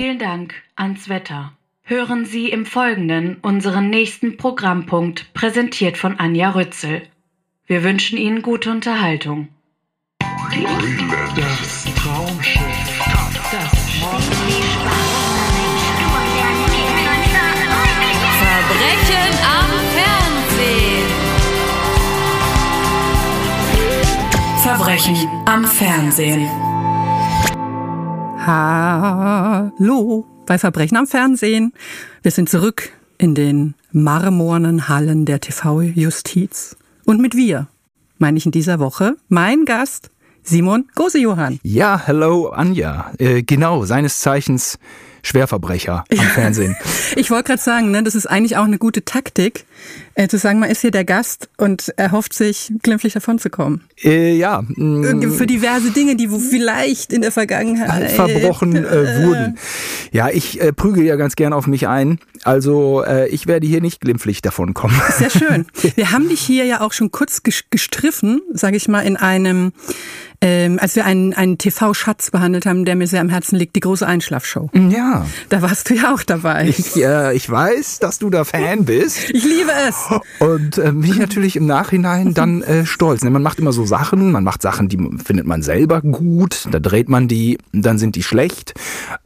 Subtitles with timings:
[0.00, 1.52] Vielen Dank ans Wetter.
[1.82, 7.02] Hören Sie im Folgenden unseren nächsten Programmpunkt, präsentiert von Anja Rützel.
[7.66, 9.48] Wir wünschen Ihnen gute Unterhaltung.
[11.36, 12.62] Das Traumschiff.
[13.52, 13.90] Das
[18.40, 19.68] Verbrechen am
[20.64, 21.04] Fernsehen.
[24.62, 26.69] Verbrechen am Fernsehen.
[28.46, 31.74] Hallo bei Verbrechen am Fernsehen.
[32.22, 36.74] Wir sind zurück in den marmornen Hallen der TV-Justiz.
[37.04, 37.68] Und mit wir
[38.16, 40.10] meine ich in dieser Woche mein Gast
[40.42, 41.60] Simon Gose-Johann.
[41.62, 43.12] Ja, hello Anja.
[43.18, 44.78] Äh, genau, seines Zeichens
[45.22, 46.76] Schwerverbrecher am Fernsehen.
[47.16, 49.64] Ich wollte gerade sagen, ne, das ist eigentlich auch eine gute Taktik,
[50.14, 53.82] äh, zu sagen, man ist hier der Gast und erhofft sich, glimpflich davonzukommen.
[54.02, 54.62] Äh, ja.
[54.66, 59.58] mh, Für diverse Dinge, die vielleicht in der Vergangenheit verbrochen äh, wurden.
[60.12, 62.18] Ja, ich äh, prügel ja ganz gern auf mich ein.
[62.42, 65.00] Also äh, ich werde hier nicht glimpflich davon kommen.
[65.16, 65.66] Sehr schön.
[65.94, 69.72] Wir haben dich hier ja auch schon kurz ges- gestriffen, sage ich mal, in einem,
[70.42, 73.80] ähm, als wir einen, einen TV-Schatz behandelt haben, der mir sehr am Herzen liegt, die
[73.80, 74.70] große Einschlafshow.
[74.74, 76.68] Ja, Da warst du ja auch dabei.
[76.68, 79.30] ich, äh, ich weiß, dass du da Fan bist.
[79.30, 79.96] Ich liebe es.
[80.38, 83.22] Und äh, bin ich natürlich im Nachhinein dann äh, stolz.
[83.22, 83.30] Ne?
[83.30, 87.08] Man macht immer so Sachen, man macht Sachen, die findet man selber gut, da dreht
[87.08, 88.74] man die, dann sind die schlecht.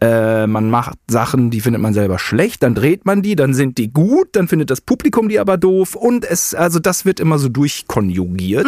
[0.00, 3.78] Äh, man macht Sachen, die findet man selber schlecht, dann dreht man die, dann sind
[3.78, 7.38] die gut, dann findet das Publikum die aber doof und es, also das wird immer
[7.38, 8.66] so durchkonjugiert.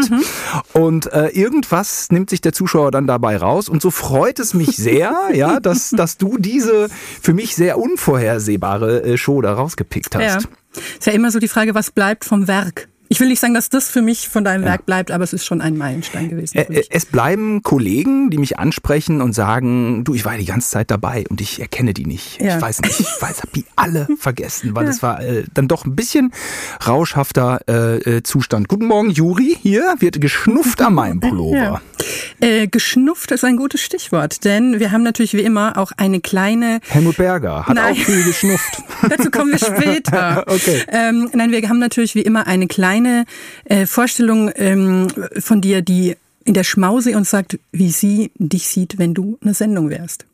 [0.72, 4.76] Und äh, irgendwas nimmt sich der Zuschauer dann dabei raus und so freut es mich
[4.76, 6.88] sehr, ja, dass, dass du diese
[7.20, 10.44] für mich sehr unvorhersehbare äh, Show da rausgepickt hast.
[10.44, 10.82] Ja.
[10.98, 12.88] Ist ja immer so die Frage, was bleibt vom Werk?
[13.08, 15.44] Ich will nicht sagen, dass das für mich von deinem Werk bleibt, aber es ist
[15.44, 16.58] schon ein Meilenstein gewesen.
[16.58, 16.88] Für Ä- mich.
[16.90, 21.24] Es bleiben Kollegen, die mich ansprechen und sagen, du, ich war die ganze Zeit dabei
[21.28, 22.40] und ich erkenne die nicht.
[22.40, 22.56] Ja.
[22.56, 25.84] Ich weiß nicht, ich weiß, hab die alle vergessen, weil es war äh, dann doch
[25.84, 26.32] ein bisschen
[26.86, 28.68] rauschhafter äh, äh, Zustand.
[28.68, 31.56] Guten Morgen, Juri, hier wird geschnufft an meinem Pullover.
[31.56, 31.80] Ja.
[32.40, 36.80] Äh, geschnufft ist ein gutes Stichwort, denn wir haben natürlich wie immer auch eine kleine
[36.88, 37.92] Helmut Berger hat Nein.
[37.94, 38.82] auch viel geschnufft.
[39.08, 40.44] Dazu kommen wir später.
[40.46, 40.82] Okay.
[40.88, 45.08] Ähm, nein, wir haben natürlich wie immer eine kleine äh, Vorstellung ähm,
[45.38, 49.52] von dir, die in der Schmause uns sagt, wie sie dich sieht, wenn du eine
[49.52, 50.24] Sendung wärst.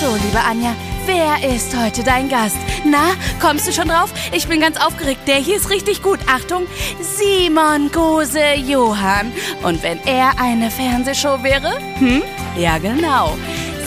[0.00, 0.74] So, liebe Anja,
[1.06, 2.56] wer ist heute dein Gast?
[2.84, 4.12] Na, kommst du schon drauf?
[4.32, 5.20] Ich bin ganz aufgeregt.
[5.26, 6.18] Der hier ist richtig gut.
[6.26, 6.66] Achtung,
[7.00, 9.32] Simon Gose Johann.
[9.62, 11.78] Und wenn er eine Fernsehshow wäre?
[11.98, 12.22] Hm?
[12.58, 13.36] Ja, genau.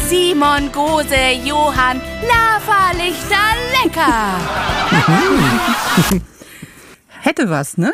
[0.10, 3.36] Simon Gose Johann, Lava-Lichter
[3.84, 4.40] lecker.
[7.22, 7.92] Hätte was, ne?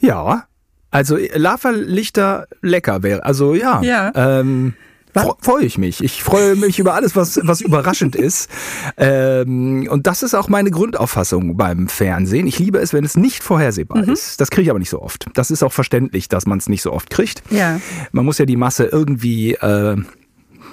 [0.00, 0.44] Ja,
[0.90, 3.24] also äh, Lava-Lichter lecker wäre.
[3.24, 4.12] Also ja, Ja.
[4.14, 4.74] ähm,
[5.14, 6.04] fre- freue ich mich.
[6.04, 8.50] Ich freue mich über alles, was, was überraschend ist.
[8.98, 12.46] Ähm, und das ist auch meine Grundauffassung beim Fernsehen.
[12.46, 14.12] Ich liebe es, wenn es nicht vorhersehbar Mhm.
[14.12, 14.40] ist.
[14.40, 15.26] Das kriege ich aber nicht so oft.
[15.34, 17.42] Das ist auch verständlich, dass man es nicht so oft kriegt.
[17.50, 17.80] Ja.
[18.12, 19.96] Man muss ja die Masse irgendwie äh,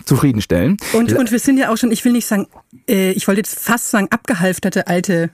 [0.06, 0.78] zufriedenstellen.
[0.94, 2.48] Und, und wir sind ja auch schon, ich will nicht sagen,
[2.90, 5.30] äh, ich wollte jetzt fast sagen, abgehalfterte alte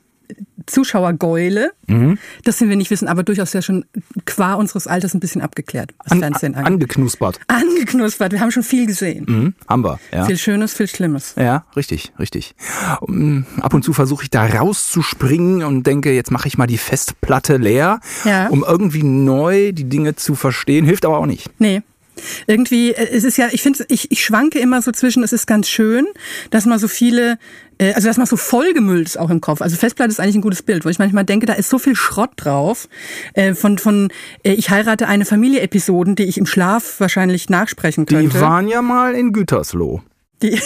[0.65, 1.71] Zuschauergäule.
[1.87, 2.17] Mhm.
[2.43, 3.83] Das sind wir nicht wissen, aber durchaus ja schon
[4.25, 6.71] qua unseres Alters ein bisschen angeklärt, was An, Fernsehen angeht.
[6.73, 7.39] angeknuspert.
[7.47, 9.25] Angeknuspert, wir haben schon viel gesehen.
[9.27, 10.25] Mhm, haben wir, ja.
[10.25, 11.35] Viel Schönes, viel Schlimmes.
[11.37, 12.55] Ja, richtig, richtig.
[13.01, 16.77] Um, ab und zu versuche ich da rauszuspringen und denke, jetzt mache ich mal die
[16.77, 18.47] Festplatte leer, Ja.
[18.47, 20.85] um irgendwie neu die Dinge zu verstehen.
[20.85, 21.49] Hilft aber auch nicht.
[21.59, 21.81] Nee.
[22.47, 25.47] Irgendwie, äh, es ist ja, ich finde, ich, ich schwanke immer so zwischen, es ist
[25.47, 26.07] ganz schön,
[26.49, 27.37] dass man so viele,
[27.77, 29.61] äh, also dass man so vollgemüllt ist auch im Kopf.
[29.61, 31.95] Also Festplatte ist eigentlich ein gutes Bild, wo ich manchmal denke, da ist so viel
[31.95, 32.87] Schrott drauf,
[33.33, 34.09] äh, von, von
[34.43, 38.41] äh, ich heirate eine Familie-Episoden, die ich im Schlaf wahrscheinlich nachsprechen Die könnte.
[38.41, 40.01] waren ja mal in Gütersloh.
[40.41, 40.59] Die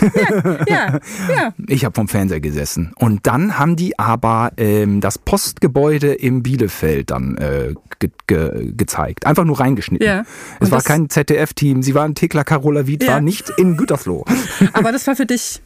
[0.16, 1.00] ja, ja,
[1.34, 1.54] ja.
[1.68, 2.92] Ich habe vom Fernseher gesessen.
[2.96, 9.26] Und dann haben die aber ähm, das Postgebäude im Bielefeld dann äh, ge ge gezeigt.
[9.26, 10.06] Einfach nur reingeschnitten.
[10.06, 10.24] Ja.
[10.60, 11.82] Es war kein ZDF-Team.
[11.82, 13.12] Sie waren Thekla Carola Wied, Ja.
[13.14, 14.24] war nicht in Gütersloh.
[14.72, 15.62] Aber das war für dich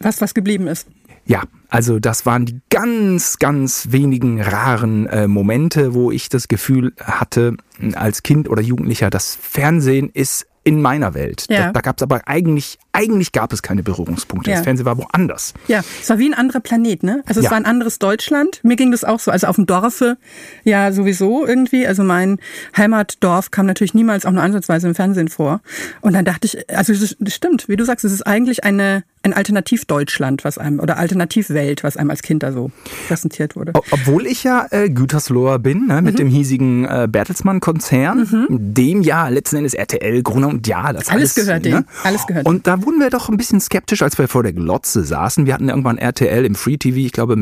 [0.00, 0.86] was, was geblieben ist.
[1.26, 6.94] Ja, also das waren die ganz, ganz wenigen raren äh, Momente, wo ich das Gefühl
[7.02, 7.58] hatte,
[7.92, 11.46] als Kind oder Jugendlicher, das Fernsehen ist in meiner Welt.
[11.48, 11.66] Ja.
[11.66, 14.50] Da, da gab es aber eigentlich, eigentlich gab es keine Berührungspunkte.
[14.50, 14.56] Ja.
[14.56, 15.54] Das Fernsehen war woanders.
[15.66, 17.22] Ja, es war wie ein anderer Planet, ne?
[17.26, 17.50] Also es Ja.
[17.50, 18.60] war ein anderes Deutschland.
[18.62, 19.30] Mir ging das auch so.
[19.30, 20.16] Also auf dem Dorfe
[20.64, 21.86] ja sowieso irgendwie.
[21.86, 22.38] Also mein
[22.76, 25.60] Heimatdorf kam natürlich niemals auch nur ansatzweise im Fernsehen vor.
[26.00, 29.04] Und dann dachte ich, also das, das stimmt, wie du sagst, es ist eigentlich eine
[29.22, 32.70] ein Alternativ-Deutschland, was einem, oder Alternativwelt, was einem als Kind da so
[33.08, 33.72] präsentiert wurde.
[33.90, 36.04] Obwohl ich ja äh, Gütersloher bin, ne, Mhm.
[36.04, 41.34] mit dem hiesigen äh, Bertelsmann-Konzern, dem ja letzten Endes RTL, Gruner und ja, das Alles
[41.34, 41.70] gehört ne?
[41.70, 41.84] dem.
[42.04, 45.04] Alles gehört Und da wurden wir doch ein bisschen skeptisch, als wir vor der Glotze
[45.04, 45.46] saßen.
[45.46, 47.36] Wir hatten irgendwann RTL im Free TV, ich glaube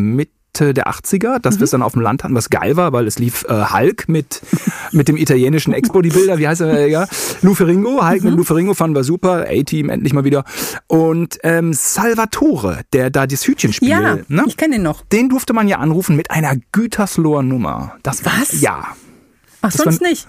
[0.61, 1.65] Mitte der 80er, dass wir Mhm.
[1.65, 4.41] es dann auf dem Land hatten, was geil war, weil es lief äh, Hulk mit,
[4.93, 7.07] mit dem italienischen Ex-Bodybuilder, wie heißt er, ja?
[7.43, 8.31] Lou Ferringo, Hulk Mhm.
[8.31, 10.45] mit Lou Ferringo fanden wir super, A-Team endlich mal wieder.
[10.87, 14.45] Und ähm, Salvatore, der da das Hütchenspiel, Ja, ne?
[14.47, 15.03] ich kenne den noch.
[15.07, 17.93] Den durfte man ja anrufen mit einer Gütersloher Nummer.
[18.03, 18.61] Das war, Was?
[18.61, 18.87] Ja.
[19.63, 20.27] Ach, Das sonst war- nicht.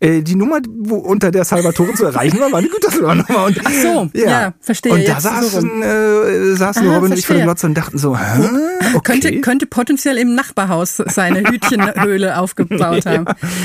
[0.00, 4.10] Äh, die Nummer, wo unter der Salvatore zu erreichen war, war eine Gütersloher Ach so,
[4.14, 7.44] ja, verstehe, Und da saßen, äh, saßen Ah, Robin und ich vor der verstehe.
[7.44, 8.22] Glotze und dachten so, hä?
[8.94, 9.12] Okay.
[9.12, 13.24] Könnte, könnte potenziell im Nachbarhaus seine Hütchenhöhle aufgebaut haben.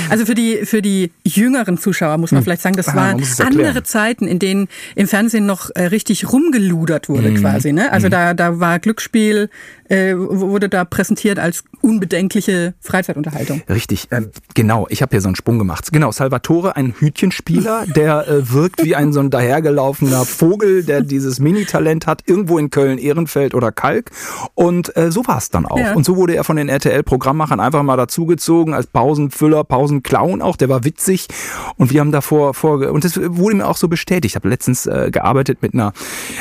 [0.09, 3.83] Also für die, für die jüngeren Zuschauer muss man vielleicht sagen, das Ah, waren andere
[3.83, 7.35] Zeiten, in denen im Fernsehen noch äh, richtig rumgeludert wurde Mhm.
[7.41, 7.71] quasi.
[7.73, 7.91] Ne?
[7.91, 9.50] Also da, da war Glücksspiel,
[9.92, 13.62] äh, wurde da präsentiert als unbedenkliche Freizeitunterhaltung.
[13.68, 14.88] Richtig, ähm, genau.
[14.90, 15.92] Ich habe hier so einen Sprung gemacht.
[15.92, 21.40] Genau, Salvatore, ein Hütchenspieler, der äh, wirkt wie ein so ein dahergelaufener Vogel, der dieses
[21.40, 24.12] Mini-Talent hat, irgendwo in Köln, Ehrenfeld oder Kalk.
[24.56, 25.78] Und äh, so war es dann auch.
[25.78, 25.94] Ja.
[25.94, 30.56] Und so wurde er von den RTL-Programmmachern einfach mal dazugezogen als Pausenfüller, Pausenclown auch.
[30.56, 31.28] Der war witzig.
[31.76, 34.32] Und wir haben davor vor und das wurde mir auch so bestätigt.
[34.32, 35.92] Ich habe letztens äh, gearbeitet mit einer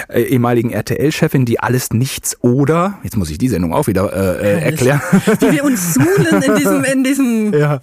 [0.09, 4.59] äh, ehemaligen RTL-Chefin, die alles nichts oder jetzt muss ich die Sendung auch wieder äh,
[4.59, 5.01] äh, erklären.
[5.41, 7.81] Wie wir uns suhlen in diesem, in diesem ja.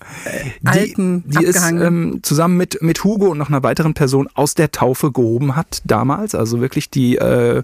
[0.63, 4.53] alten, die, die ist ähm, zusammen mit, mit Hugo und noch einer weiteren Person aus
[4.53, 6.35] der Taufe gehoben hat damals.
[6.35, 7.63] Also wirklich die, äh,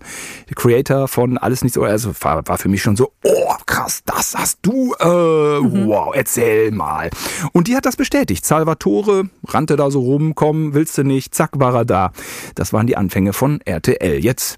[0.49, 1.77] die Creator von Alles Nichts.
[1.77, 4.93] Also war, war für mich schon so, oh krass, das hast du.
[4.99, 5.63] Äh,
[5.93, 7.09] Wow, erzähl mal.
[7.51, 8.45] Und die hat das bestätigt.
[8.45, 12.11] Salvatore rannte da so rum, komm, willst du nicht, zack, war er da.
[12.55, 14.23] Das waren die Anfänge von RTL.
[14.23, 14.57] Jetzt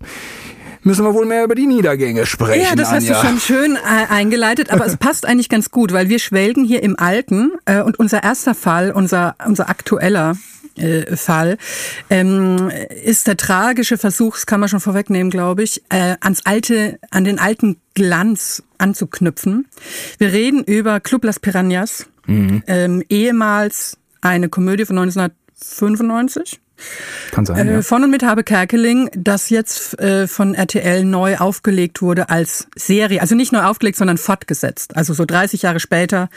[0.86, 2.62] müssen wir wohl mehr über die Niedergänge sprechen.
[2.62, 3.22] Ja, das hast Anja.
[3.22, 6.84] du schon schön äh, eingeleitet, aber es passt eigentlich ganz gut, weil wir schwelgen hier
[6.84, 10.38] im Alten äh, und unser erster Fall, unser, unser aktueller
[10.78, 11.58] äh, Fall,
[12.10, 12.70] ähm,
[13.04, 17.24] ist der tragische Versuch, das kann man schon vorwegnehmen, glaube ich, äh, ans alte, an
[17.24, 19.68] den alten Glanz anzuknüpfen.
[20.20, 26.60] Wir reden über Club Las Piranhas, ähm, ehemals eine Komödie von 1995.
[27.32, 27.82] Kann sein, Äh, ja.
[27.82, 33.22] Von und mit Habe Kerkeling, das jetzt äh, von RTL neu aufgelegt wurde als Serie.
[33.22, 34.96] Also nicht neu aufgelegt, sondern fortgesetzt.
[34.96, 36.30] Also so 30 Jahre später.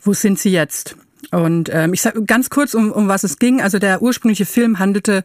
[0.00, 0.96] Wo sind sie jetzt?
[1.30, 3.60] Und ähm, ich sage ganz kurz, um, um was es ging.
[3.60, 5.24] Also der ursprüngliche Film handelte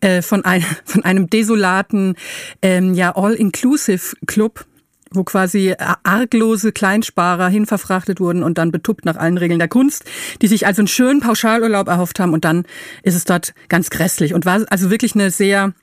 [0.00, 2.16] äh, von, ein, von einem desolaten
[2.62, 4.64] ähm, ja, All-Inclusive-Club
[5.12, 5.74] wo quasi
[6.04, 10.04] arglose Kleinsparer hinverfrachtet wurden und dann betuppt nach allen Regeln der Kunst,
[10.40, 12.64] die sich also einen schönen Pauschalurlaub erhofft haben und dann
[13.02, 15.74] ist es dort ganz grässlich und war also wirklich eine sehr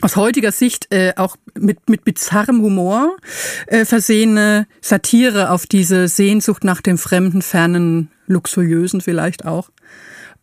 [0.00, 3.16] aus heutiger Sicht äh, auch mit, mit bizarrem Humor
[3.66, 9.70] äh, versehene Satire auf diese Sehnsucht nach dem Fremden, Fernen, Luxuriösen vielleicht auch.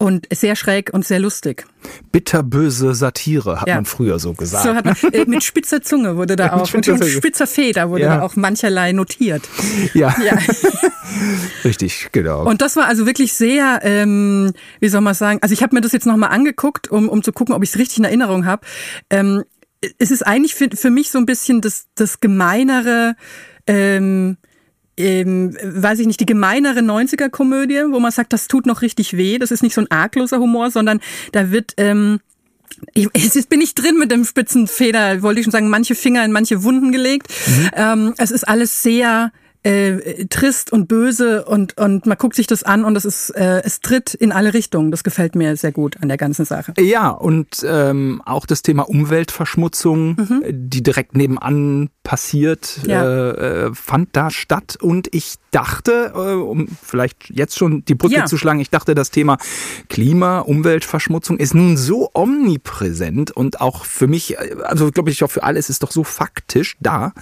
[0.01, 1.65] Und sehr schräg und sehr lustig.
[2.13, 3.75] Bitterböse Satire, hat Ja.
[3.75, 4.63] man früher so gesagt.
[4.63, 7.05] So hat man, äh, mit spitzer Zunge wurde da Mit auch, und Zunge.
[7.05, 8.15] spitzer Feder wurde Ja.
[8.17, 9.41] da auch mancherlei notiert.
[9.93, 10.15] ja.
[10.23, 10.37] Ja.
[11.65, 12.45] richtig, genau.
[12.45, 15.81] Und das war also wirklich sehr, ähm, wie soll man sagen, also ich habe mir
[15.81, 18.65] das jetzt nochmal angeguckt, um, um zu gucken, ob ich es richtig in Erinnerung habe.
[19.09, 19.43] Ähm,
[19.97, 23.15] es ist eigentlich für, für mich so ein bisschen das, das gemeinere,
[23.67, 24.37] ähm,
[24.99, 29.37] ähm, weiß ich nicht, die gemeinere 90er-Komödie, wo man sagt, das tut noch richtig weh.
[29.37, 30.99] Das ist nicht so ein argloser Humor, sondern
[31.31, 31.73] da wird...
[31.77, 32.19] Ähm,
[32.93, 36.23] ich, jetzt bin ich drin mit dem spitzen Feder, wollte ich schon sagen, manche Finger
[36.23, 37.27] in manche Wunden gelegt.
[37.73, 39.31] Ähm, es ist alles sehr
[39.63, 43.61] äh, trist und böse und, und man guckt sich das an und es ist, äh,
[43.63, 44.91] es tritt in alle Richtungen.
[44.91, 46.73] Das gefällt mir sehr gut an der ganzen Sache.
[46.79, 53.03] Ja, und ähm, auch das Thema Umweltverschmutzung, äh, die direkt nebenan passiert, Ja.
[53.03, 54.77] äh, äh, fand da statt.
[54.81, 58.25] Und ich dachte, äh, um vielleicht jetzt schon die Brücke Ja.
[58.25, 59.37] zu schlagen, ich dachte, das Thema
[59.89, 65.29] Klima, Umweltverschmutzung ist nun so omnipräsent und auch für mich, äh, also glaube ich auch
[65.29, 67.13] für alle, es ist doch so faktisch da,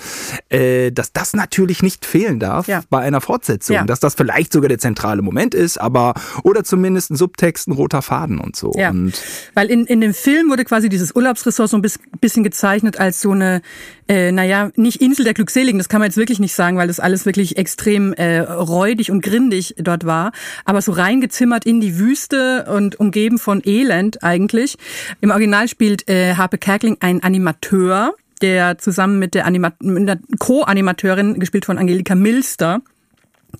[0.47, 2.81] äh, dass das natürlich nicht fehlen darf Ja.
[2.89, 3.85] bei einer Fortsetzung.
[3.87, 6.13] Dass das vielleicht sogar der zentrale Moment ist, aber
[6.43, 8.69] oder zumindest ein Subtext, ein roter Faden und so.
[8.71, 9.13] Und
[9.53, 13.19] weil in, in dem Film wurde quasi dieses Urlaubsressort so ein bis- bisschen gezeichnet als
[13.21, 13.61] so eine,
[14.07, 16.99] äh, naja, nicht Insel der Glückseligen, das kann man jetzt wirklich nicht sagen, weil das
[16.99, 20.31] alles wirklich extrem äh, räudig und grindig dort war,
[20.65, 24.77] aber so reingezimmert in die Wüste und umgeben von Elend eigentlich.
[25.21, 30.19] Im Original spielt äh, Harpe Kerkeling ein Animateur, der zusammen mit der, Anima mit der
[30.39, 32.81] Co-Animateurin, gespielt von Angelika Milster,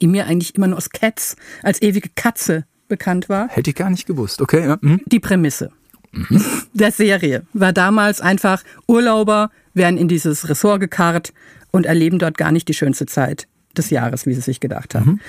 [0.01, 3.89] die mir eigentlich immer nur aus Cats als ewige Katze bekannt war, hätte ich gar
[3.89, 4.41] nicht gewusst.
[4.41, 4.77] Okay, ja.
[4.81, 5.01] hm.
[5.05, 5.71] die Prämisse.
[6.73, 11.33] der Serie war damals einfach Urlauber werden in dieses Ressort gekarrt
[11.71, 15.21] und erleben dort gar nicht die schönste Zeit des Jahres, wie sie sich gedacht haben.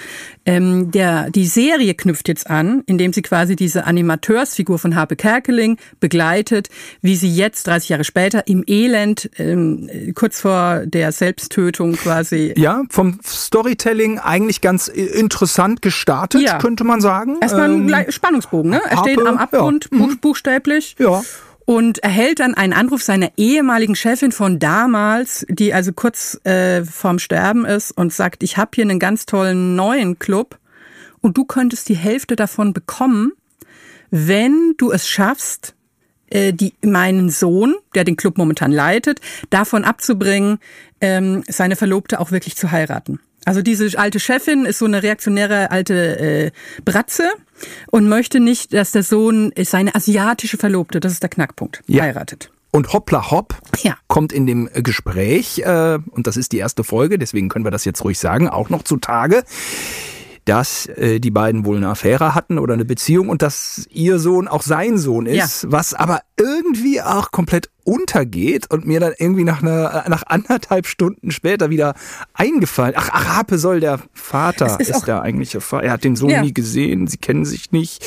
[0.47, 5.77] Ähm, der, die Serie knüpft jetzt an, indem sie quasi diese Animateursfigur von Harpe Kerkeling
[6.01, 6.71] begleitet,
[7.03, 12.55] wie sie jetzt 30 Jahre später im Elend, ähm, kurz vor der Selbsttötung quasi.
[12.59, 16.57] Ja, vom Storytelling eigentlich ganz äh, interessant gestartet, Ja.
[16.57, 17.37] könnte man sagen.
[17.43, 18.81] Erstmal ein Ähm, Spannungsbogen, ne?
[18.89, 19.99] Er Harpe, steht am Abgrund, ja.
[19.99, 20.97] buch, buchstäblich.
[20.99, 21.23] Ja.
[21.69, 27.19] Und erhält dann einen Anruf seiner ehemaligen Chefin von damals, die also kurz äh, vorm
[27.19, 30.59] Sterben ist und sagt, ich habe hier einen ganz tollen neuen Club
[31.21, 33.33] und du könntest die Hälfte davon bekommen,
[34.11, 35.75] wenn du es schaffst,
[36.31, 39.21] äh, die, meinen Sohn, der den Club momentan leitet,
[39.51, 40.61] davon abzubringen,
[41.03, 43.21] ähm, seine Verlobte auch wirklich zu heiraten.
[43.49, 46.51] Also diese alte Chefin ist so eine reaktionäre alte äh,
[46.85, 47.25] Bratze
[47.91, 52.03] und möchte nicht, dass der Sohn seine asiatische Verlobte, das ist der Knackpunkt, Ja.
[52.03, 52.51] heiratet.
[52.71, 53.97] Und Hoppla Hopp Ja.
[54.07, 57.87] kommt in dem Gespräch, äh, und das ist die erste Folge, deswegen können wir das
[57.87, 59.43] jetzt ruhig sagen, auch noch zutage,
[60.45, 64.49] dass äh, die beiden wohl eine Affäre hatten oder eine Beziehung und dass ihr Sohn
[64.49, 69.63] auch sein Sohn ist, was aber irgendwie auch komplett untergeht und mir dann irgendwie nach
[69.63, 71.95] einer nach anderthalb Stunden später wieder
[72.35, 72.95] eingefallen.
[72.97, 75.87] Ach, Arape soll der Vater ist ist, der eigentliche Vater.
[75.87, 76.43] Er hat den Sohn Ja.
[76.43, 78.05] nie gesehen, sie kennen sich nicht.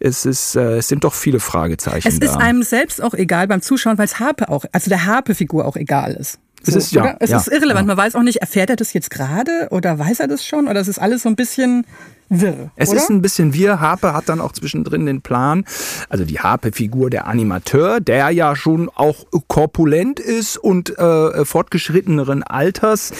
[0.00, 2.26] Es ist äh, es sind doch viele Fragezeichen Es da.
[2.26, 5.76] ist einem selbst auch egal beim Zuschauen, weil es Harpe auch, also der Harpe-Figur auch
[5.76, 6.38] egal ist.
[6.68, 7.16] Es ist- ja?
[7.20, 7.88] Es ja, ist irrelevant.
[7.88, 7.94] ja.
[7.94, 10.80] Man weiß auch nicht, erfährt er das jetzt gerade oder weiß er das schon oder
[10.80, 11.86] es ist alles so ein bisschen
[12.28, 12.70] wirr.
[12.76, 12.98] Es oder?
[12.98, 13.80] ist ein bisschen wir.
[13.80, 15.64] Harpe hat dann auch zwischendrin den Plan,
[16.08, 23.12] also die Harpe-Figur der Animateur, der ja schon auch korpulent ist und äh, fortgeschritteneren Alters,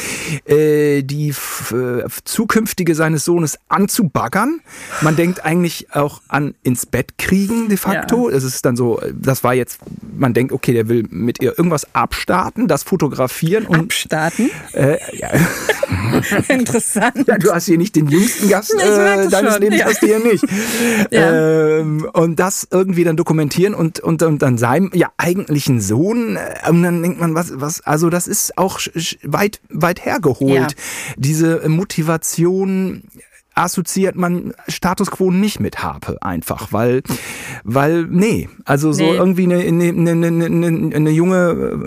[0.47, 4.61] äh, die äh, zukünftige seines Sohnes anzubaggern.
[5.01, 8.29] Man denkt eigentlich auch an ins Bett kriegen de facto.
[8.29, 9.79] Es ist dann so, das war jetzt,
[10.17, 14.51] man denkt, okay, der will mit ihr irgendwas abstarten, das fotografieren und Abstarten.
[14.73, 15.31] äh, ja,
[16.49, 17.27] Interessant.
[17.27, 19.89] ja, du hast hier nicht den jüngsten Gast merk äh, deines schon, Lebens, ja.
[20.01, 20.45] hier nicht.
[21.11, 21.79] Ja.
[21.79, 26.37] ähm, und das irgendwie dann dokumentieren und, und, und dann seinem ja eigentlichen Sohn.
[26.37, 28.81] äh, Und dann denkt man, was, was, also das ist auch
[29.23, 30.73] weit, weit hergeholt.
[30.73, 30.77] Ja.
[31.17, 33.05] Diese Motivation
[33.55, 37.03] assoziiert man Status Quo nicht mit Harpe einfach, weil,
[37.65, 39.17] weil, nee, also so Nee.
[39.17, 41.79] irgendwie eine, eine, eine, eine, eine, junge,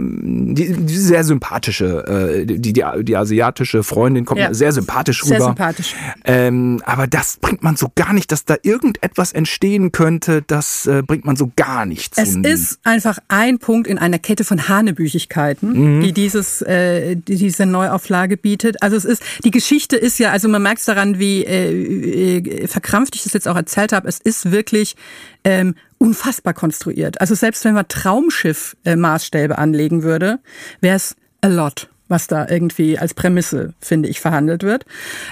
[0.54, 4.54] die, die sehr sympathische, äh, die, die, die asiatische Freundin kommt Ja.
[4.54, 5.46] sehr sympathisch Sehr rüber.
[5.48, 5.96] sympathisch.
[6.26, 11.02] Ähm, aber das bringt man so gar nicht, dass da irgendetwas entstehen könnte, das äh,
[11.06, 12.22] bringt man so gar nicht zu.
[12.22, 16.02] Es ist einfach ein Punkt in einer Kette von Hanebüchigkeiten, Mhm.
[16.02, 18.82] die dieses, äh, die diese Neuauflage bietet.
[18.82, 22.68] Also es ist, die Geschichte ist ja, also man merkt es daran, wie äh, äh,
[22.68, 24.96] verkrampft ich das jetzt auch erzählt habe, es ist wirklich
[25.44, 27.20] ähm, unfassbar konstruiert.
[27.22, 30.40] Also selbst wenn man Traumschiff-Maßstäbe anlegen würde,
[30.82, 34.86] wäre es a lot was da irgendwie als Prämisse, finde ich, verhandelt wird.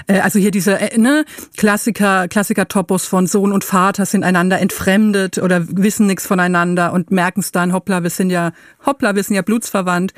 [0.06, 1.24] Äh, also hier diese äh, ne,
[1.56, 7.40] Klassiker, Klassiker-Topos von Sohn und Vater sind einander entfremdet oder wissen nichts voneinander und merken
[7.40, 8.52] es dann, hoppla, wir sind ja,
[8.84, 10.12] hoppla, wir sind ja blutsverwandt.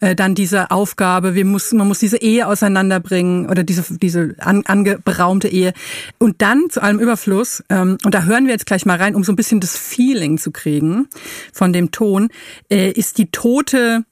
[0.00, 4.62] Äh, dann diese Aufgabe, wir muss, man muss diese Ehe auseinanderbringen oder diese, diese an,
[4.66, 5.72] angeberaumte Ehe.
[6.18, 9.24] Und dann zu allem Überfluss, ähm, und da hören wir jetzt gleich mal rein, um
[9.24, 11.08] so ein bisschen das Feeling zu kriegen
[11.52, 12.28] von dem Ton,
[12.68, 14.04] ist die tote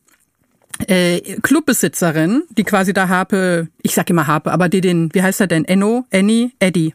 [0.87, 5.41] äh, Clubbesitzerin, die quasi da Harpe, ich sag immer Harpe, aber die den, wie heißt
[5.41, 6.95] er denn, Enno, Annie, Eddie,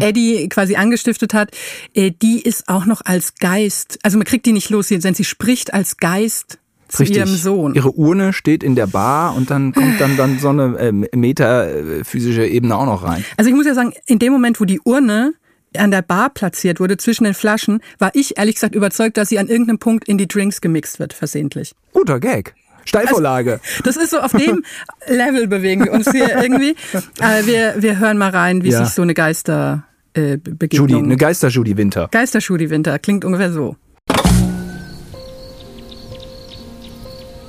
[0.00, 1.50] Eddie quasi angestiftet hat,
[1.94, 5.24] äh, die ist auch noch als Geist, also man kriegt die nicht los, denn sie
[5.24, 7.18] spricht als Geist zu Richtig.
[7.18, 7.74] ihrem Sohn.
[7.74, 12.46] Ihre Urne steht in der Bar und dann kommt dann, dann so eine ähm, metaphysische
[12.46, 13.24] Ebene auch noch rein.
[13.36, 15.34] Also ich muss ja sagen, in dem Moment, wo die Urne
[15.76, 19.38] an der Bar platziert wurde, zwischen den Flaschen, war ich ehrlich gesagt überzeugt, dass sie
[19.38, 21.74] an irgendeinem Punkt in die Drinks gemixt wird, versehentlich.
[21.92, 22.54] Guter Gag.
[22.84, 23.60] Steilvorlage.
[23.84, 24.62] Das ist so, auf dem
[25.08, 26.76] Level bewegen wir uns hier irgendwie.
[27.20, 28.84] Äh, wir, wir hören mal rein, wie Ja.
[28.84, 31.04] sich so eine Geister äh, Judy, Begegnung.
[31.04, 32.08] eine Geister-Judy Winter.
[32.10, 33.76] Geisterschudi Winter klingt ungefähr so.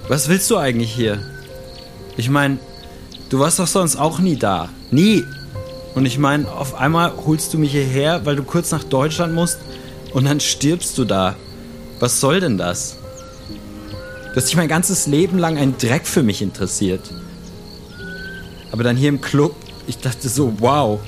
[0.08, 1.20] Was willst du eigentlich hier?
[2.18, 2.58] Ich meine,
[3.30, 4.70] du warst doch sonst auch nie da.
[4.92, 5.24] Nie.
[5.96, 9.60] Und ich meine, auf einmal holst du mich hierher, weil du kurz nach Deutschland musst
[10.14, 11.36] und dann stirbst du da.
[12.00, 12.98] Was soll denn das?
[14.36, 17.10] Du hast dich mein ganzes Leben lang ein Dreck für mich interessiert.
[18.70, 19.56] Aber dann hier im Club,
[19.88, 21.00] ich dachte so, wow.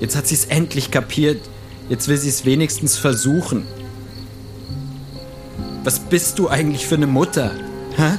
[0.00, 1.42] Jetzt hat sie es endlich kapiert.
[1.90, 3.66] Jetzt will sie es wenigstens versuchen.
[5.84, 7.50] Was bist du eigentlich für eine Mutter?
[7.94, 8.18] Hä?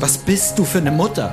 [0.00, 1.32] Was bist du für eine Mutter?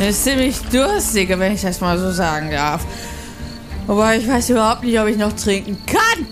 [0.00, 2.84] Der ist ziemlich durstig, wenn ich das mal so sagen darf.
[3.86, 6.26] Aber ich weiß überhaupt nicht, ob ich noch trinken kann.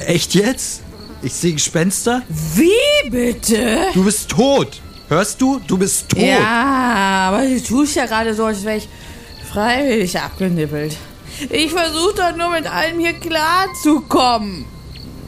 [0.00, 0.82] Echt jetzt?
[1.22, 2.22] Ich sehe Gespenster?
[2.28, 3.78] Wie bitte?
[3.94, 4.80] Du bist tot.
[5.08, 5.60] Hörst du?
[5.66, 6.20] Du bist tot.
[6.20, 8.88] Ja, aber du tust ja gerade so, als wäre ich
[9.52, 10.96] freiwillig abgenippelt.
[11.50, 14.64] Ich versuche doch nur mit allem hier klarzukommen.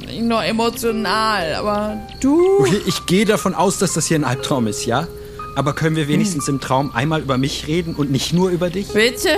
[0.00, 2.60] Nicht nur emotional, aber du.
[2.60, 5.06] Okay, ich gehe davon aus, dass das hier ein Albtraum ist, ja?
[5.56, 8.88] Aber können wir wenigstens im Traum einmal über mich reden und nicht nur über dich?
[8.88, 9.30] Bitte?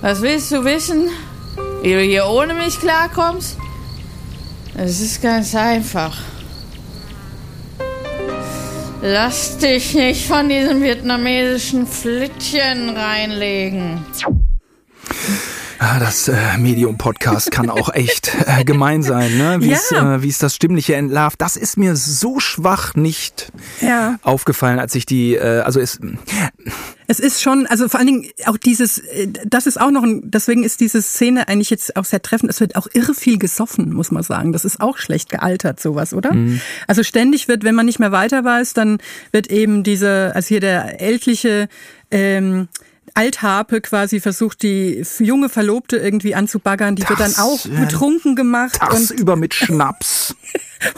[0.00, 1.10] Was willst du wissen?
[1.82, 3.56] Wie du hier ohne mich klarkommst?
[4.76, 6.16] Es ist ganz einfach.
[9.02, 14.04] Lass dich nicht von diesem vietnamesischen Flittchen reinlegen.
[15.78, 19.56] Ah, Das äh, Medium-Podcast kann auch echt äh, gemein sein, ne?
[19.60, 20.16] wie es Ja.
[20.16, 21.40] äh, wie es das Stimmliche entlarvt.
[21.40, 24.18] Das ist mir so schwach nicht Ja.
[24.22, 25.98] aufgefallen, als ich die, äh, also es,
[27.06, 30.30] Es ist schon, also vor allen Dingen auch dieses, äh, das ist auch noch ein,
[30.30, 32.50] deswegen ist diese Szene eigentlich jetzt auch sehr treffend.
[32.50, 34.52] Es wird auch irre viel gesoffen, muss man sagen.
[34.52, 36.30] Das ist auch schlecht gealtert, sowas, oder?
[36.86, 38.98] Also ständig wird, wenn man nicht mehr weiter weiß, dann
[39.32, 41.68] wird eben diese, also hier der ältliche,
[42.10, 42.68] ähm,
[43.14, 46.96] Altharpe quasi versucht, die junge Verlobte irgendwie anzubaggern.
[46.96, 48.78] Die wird dann Das, auch äh, betrunken gemacht.
[48.80, 50.34] und tagsüber mit Schnaps.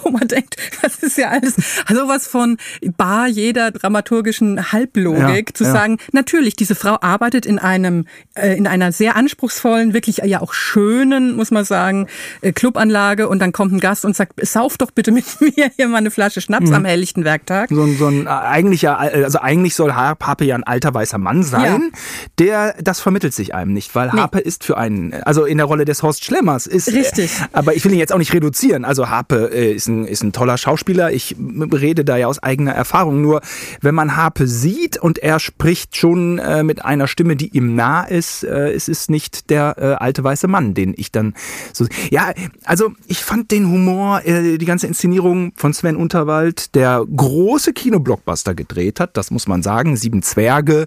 [0.04, 1.54] wo man denkt, das ist ja alles
[1.92, 2.57] sowas von
[2.97, 5.73] bar jeder dramaturgischen Halblogik, Ja, zu ja.
[5.73, 10.52] sagen, natürlich, diese Frau arbeitet in einem, äh, in einer sehr anspruchsvollen, wirklich ja auch
[10.52, 12.07] schönen, muss man sagen,
[12.42, 15.88] äh, Clubanlage und dann kommt ein Gast und sagt, sauf doch bitte mit mir hier
[15.88, 16.75] mal eine Flasche Schnaps Mhm.
[16.76, 17.71] am helllichten Werktag.
[17.71, 21.19] So ein, so ein äh, eigentlicher, also eigentlich soll Har- Harpe ja ein alter weißer
[21.19, 21.90] Mann sein,
[22.38, 25.85] der das vermittelt sich einem nicht, weil Harpe ist für einen, also in der Rolle
[25.85, 26.88] des Horst Schlemmers ist.
[26.92, 27.32] Richtig.
[27.40, 28.85] Äh, aber ich will ihn jetzt auch nicht reduzieren.
[28.85, 31.12] Also Harpe äh, ist ein, ist ein toller Schauspieler.
[31.12, 33.21] Ich rede da ja aus eigener Erfahrung.
[33.21, 33.40] Nur
[33.80, 38.04] wenn man Harpe sieht und er spricht schon äh, mit einer Stimme, die ihm nah
[38.04, 41.35] ist, äh, es ist nicht der äh, alte weiße Mann, den ich dann
[41.73, 41.87] so.
[42.11, 42.32] Ja,
[42.64, 48.54] also ich fand den Humor, äh, die ganze Inszenierung von Sven Unterwald, der große Kinoblockbuster
[48.54, 49.97] gedreht hat, das muss man sagen.
[49.97, 50.87] Sieben Zwerge,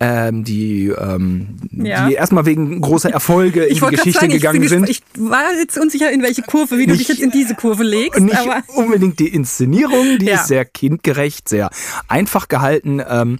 [0.00, 2.08] ähm, die, ähm, Ja.
[2.08, 4.88] die erstmal wegen großer Erfolge in die Geschichte sagen, ich gegangen bin sind.
[4.88, 7.82] Ich war jetzt unsicher, in welche Kurve, wie du dich Nicht- jetzt in diese Kurve
[7.82, 8.20] legst.
[8.20, 10.36] Nicht aber unbedingt die Inszenierung, die Ja.
[10.36, 11.70] ist sehr kindgerecht, sehr
[12.08, 13.02] einfach gehalten.
[13.08, 13.38] Ähm,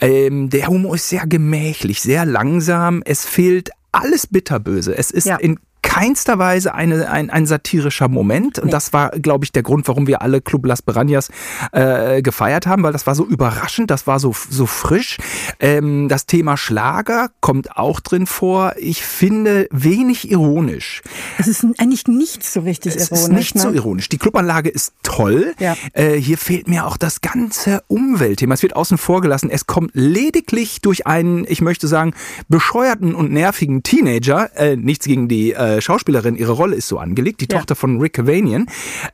[0.00, 3.02] ähm, der Humor ist sehr gemächlich, sehr langsam.
[3.04, 4.96] Es fehlt alles bitterböse.
[4.96, 5.36] Es ist Ja.
[5.36, 5.58] in
[5.90, 8.60] keinster Weise eine, ein, ein satirischer Moment.
[8.60, 11.30] Und das war, glaube ich, der Grund, warum wir alle Club Las Piranhas
[11.72, 15.18] äh, gefeiert haben, weil das war so überraschend, das war so, so frisch.
[15.58, 18.74] Ähm, das Thema Schlager kommt auch drin vor.
[18.78, 21.02] Ich finde wenig ironisch.
[21.38, 23.22] es ist eigentlich nichts so richtig Es ironisch.
[23.24, 23.60] ist nicht ne?
[23.62, 24.08] so ironisch.
[24.08, 25.54] Die Clubanlage ist toll.
[25.58, 25.74] Ja.
[25.94, 28.54] Äh, hier fehlt mir auch das ganze Umweltthema.
[28.54, 29.50] Es wird außen vor gelassen.
[29.50, 32.14] Es kommt lediglich durch einen, ich möchte sagen,
[32.48, 34.56] bescheuerten und nervigen Teenager.
[34.56, 36.36] Äh, nichts gegen die äh, Schauspielerin.
[36.36, 37.40] Ihre Rolle ist so angelegt.
[37.40, 37.58] Die Ja.
[37.58, 38.66] Tochter von Rick Cavanian.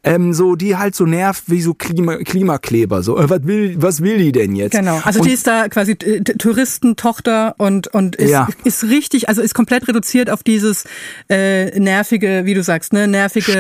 [0.05, 3.03] Ähm, so, die halt so nervt wie so Klima, Klimakleber.
[3.03, 4.73] So, äh, was will, was will die denn jetzt?
[4.73, 5.01] Genau.
[5.05, 8.49] Also Und die ist da quasi äh, Touristentochter und und ist, Ja.
[8.65, 10.85] ist richtig, also ist komplett reduziert auf dieses
[11.31, 13.53] äh, nervige, wie du sagst, ne, nervige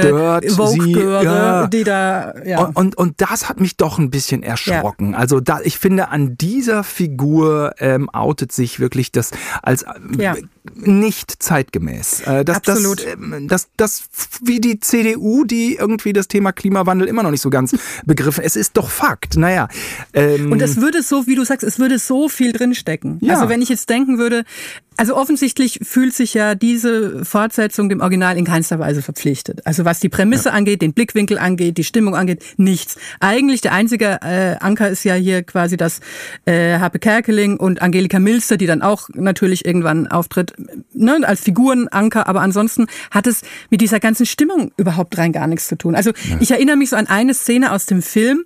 [0.56, 1.66] Vogue-Göre, ja.
[1.66, 2.64] die da ja.
[2.64, 5.14] Und, und, und das hat mich doch ein bisschen erschrocken.
[5.14, 9.30] Also da, ich finde, an dieser Figur ähm, outet sich wirklich das
[9.62, 9.86] als äh,
[10.18, 10.34] Ja.
[10.74, 12.20] Nicht zeitgemäß.
[12.22, 13.04] Äh, das, Absolut.
[13.04, 14.04] Das, ähm, das, das,
[14.42, 17.76] wie die CDU, die irgendwie das Thema Klimawandel immer noch nicht so ganz
[18.06, 18.44] begriffen.
[18.44, 19.36] Es ist doch Fakt.
[19.36, 19.68] Naja.
[20.12, 23.18] Ähm, Und es würde so, wie du sagst, es würde so viel drinstecken.
[23.20, 23.34] Ja.
[23.34, 24.44] Also wenn ich jetzt denken würde,
[24.96, 29.66] also offensichtlich fühlt sich ja diese Fortsetzung dem Original in keinster Weise verpflichtet.
[29.66, 32.96] Also was die Prämisse angeht, den Blickwinkel angeht, die Stimmung angeht, nichts.
[33.20, 36.00] Eigentlich der einzige äh, Anker ist ja hier quasi das
[36.44, 40.54] äh, Happe Kerkeling und Angelika Milster, die dann auch natürlich irgendwann auftritt,
[40.92, 42.26] ne, als Figurenanker.
[42.26, 45.94] Aber ansonsten hat es mit dieser ganzen Stimmung überhaupt rein gar nichts zu tun.
[45.94, 48.44] Also ich erinnere mich so an eine Szene aus dem Film,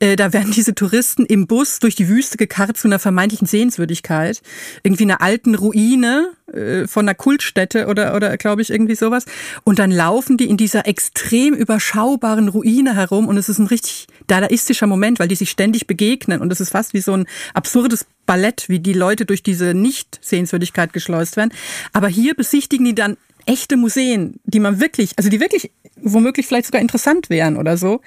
[0.00, 4.40] äh, da werden diese Touristen im Bus durch die Wüste gekarrt zu einer vermeintlichen Sehenswürdigkeit.
[4.82, 9.24] Irgendwie einer alten Ruine äh, von einer Kultstätte oder, oder glaube ich irgendwie sowas.
[9.64, 14.06] Und dann laufen die in dieser extrem überschaubaren Ruine herum und es ist ein richtig
[14.28, 18.06] dadaistischer Moment, weil die sich ständig begegnen und es ist fast wie so ein absurdes
[18.24, 21.52] Ballett, wie die Leute durch diese Nicht-Sehenswürdigkeit geschleust werden.
[21.92, 26.66] Aber hier besichtigen die dann echte Museen, die man wirklich, also die wirklich womöglich vielleicht
[26.66, 28.02] sogar interessant wären oder so.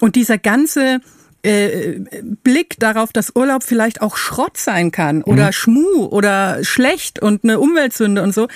[0.00, 1.00] Und dieser ganze
[1.48, 2.00] äh,
[2.42, 7.58] Blick darauf, dass Urlaub vielleicht auch Schrott sein kann oder Schmuh oder schlecht und eine
[7.58, 8.48] Umweltsünde und so,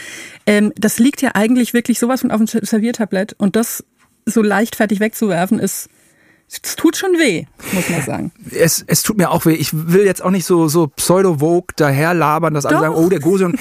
[0.46, 3.84] ähm, das liegt ja eigentlich wirklich sowas von auf dem Serviertablett und das
[4.26, 5.88] so leichtfertig wegzuwerfen ist
[6.62, 8.32] Es tut schon weh, muss man sagen.
[8.50, 9.54] Es, es tut mir auch weh.
[9.54, 12.82] Ich will jetzt auch nicht so, so pseudo-vogue daherlabern, dass alle Doch.
[12.82, 13.58] sagen, oh, der Gosion.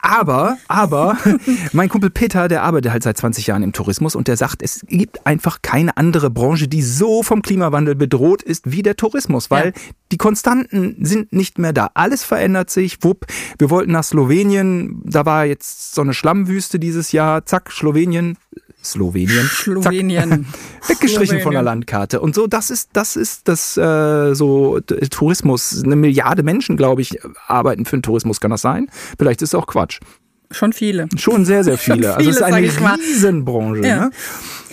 [0.00, 1.16] Aber, aber,
[1.72, 4.80] mein Kumpel Peter, der arbeitet halt seit 20 Jahren im Tourismus und der sagt, es
[4.88, 9.66] gibt einfach keine andere Branche, die so vom Klimawandel bedroht ist wie der Tourismus, weil
[9.66, 9.72] Ja.
[10.10, 11.90] die Konstanten sind nicht mehr da.
[11.94, 12.98] Alles verändert sich.
[13.04, 13.26] Wupp,
[13.58, 17.46] wir wollten nach Slowenien, da war jetzt so eine Schlammwüste dieses Jahr.
[17.46, 18.36] Zack, Slowenien.
[18.82, 19.46] Slowenien.
[19.46, 20.30] Slowenien.
[20.30, 20.40] Zack,
[20.88, 21.64] weggestrichen von der Slowenien.
[21.64, 22.20] Landkarte.
[22.20, 25.82] Und so, das ist, das ist das äh, so Tourismus.
[25.84, 28.40] Eine Milliarde Menschen, glaube ich, arbeiten für den Tourismus.
[28.40, 28.88] Kann das sein?
[29.18, 30.00] Vielleicht ist es auch Quatsch.
[30.52, 31.08] Schon viele.
[31.16, 32.14] Schon sehr, sehr Schon viele.
[32.16, 32.98] also es ist viele, eine.
[32.98, 33.86] Riesenbranche.
[33.86, 33.96] Ja.
[34.06, 34.10] Ne?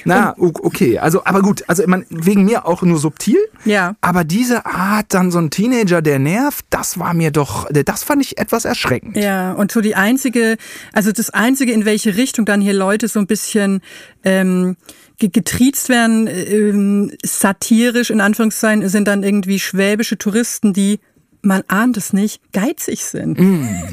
[0.05, 0.97] Na, okay.
[0.97, 1.63] Also, aber gut.
[1.67, 3.37] Also, man, wegen mir auch nur subtil.
[3.65, 3.95] Ja.
[3.99, 8.21] Aber diese Art, dann so ein Teenager, der nervt, das war mir doch, das fand
[8.23, 9.17] ich etwas erschreckend.
[9.17, 10.55] Ja, und so die einzige,
[10.93, 13.81] also das einzige, in welche Richtung dann hier Leute so ein bisschen
[14.23, 14.77] ähm,
[15.17, 20.99] ge- getriezt werden, ähm, satirisch in Anführungszeichen, sind dann irgendwie schwäbische Touristen, die
[21.41, 23.39] man ahnt es nicht, geizig sind.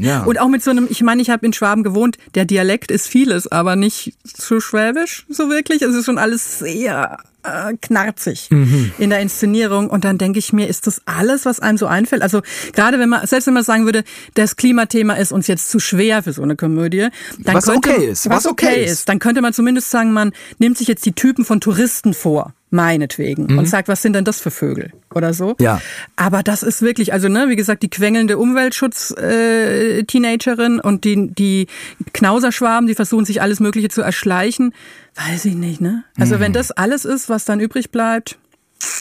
[0.00, 0.24] Ja.
[0.24, 3.06] Und auch mit so einem, ich meine, ich habe in Schwaben gewohnt, der Dialekt ist
[3.06, 5.82] vieles, aber nicht so schwäbisch, so wirklich.
[5.82, 8.50] Es ist schon alles sehr äh, knarzig
[8.98, 9.88] in der Inszenierung.
[9.88, 12.22] Und dann denke ich mir, ist das alles, was einem so einfällt?
[12.22, 14.02] Also gerade wenn man, selbst wenn man sagen würde,
[14.34, 18.06] das Klimathema ist uns jetzt zu schwer für so eine Komödie, dann Was könnte, okay
[18.06, 18.92] ist, was, was okay, okay ist.
[18.92, 19.08] ist.
[19.08, 22.52] dann könnte man zumindest sagen, man nimmt sich jetzt die Typen von Touristen vor.
[22.70, 23.58] Meinetwegen.
[23.58, 24.90] Und sagt, was sind denn das für Vögel?
[25.14, 25.54] Oder so.
[25.60, 25.80] Ja.
[26.16, 31.68] Aber das ist wirklich, also ne, wie gesagt, die quengelnde Umweltschutz-Teenagerin und die, die
[32.12, 34.74] Knauserschwaben, die versuchen sich alles Mögliche zu erschleichen.
[35.14, 36.02] Weiß ich nicht, ne?
[36.18, 38.36] Also wenn das alles ist, was dann übrig bleibt.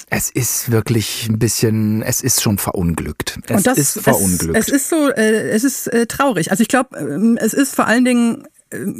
[0.09, 3.39] Es ist wirklich ein bisschen, es ist schon verunglückt.
[3.47, 4.57] Es das ist verunglückt.
[4.57, 6.51] Es, es ist so, äh, es ist äh, traurig.
[6.51, 8.47] Also ich glaube, ähm, es ist vor allen Dingen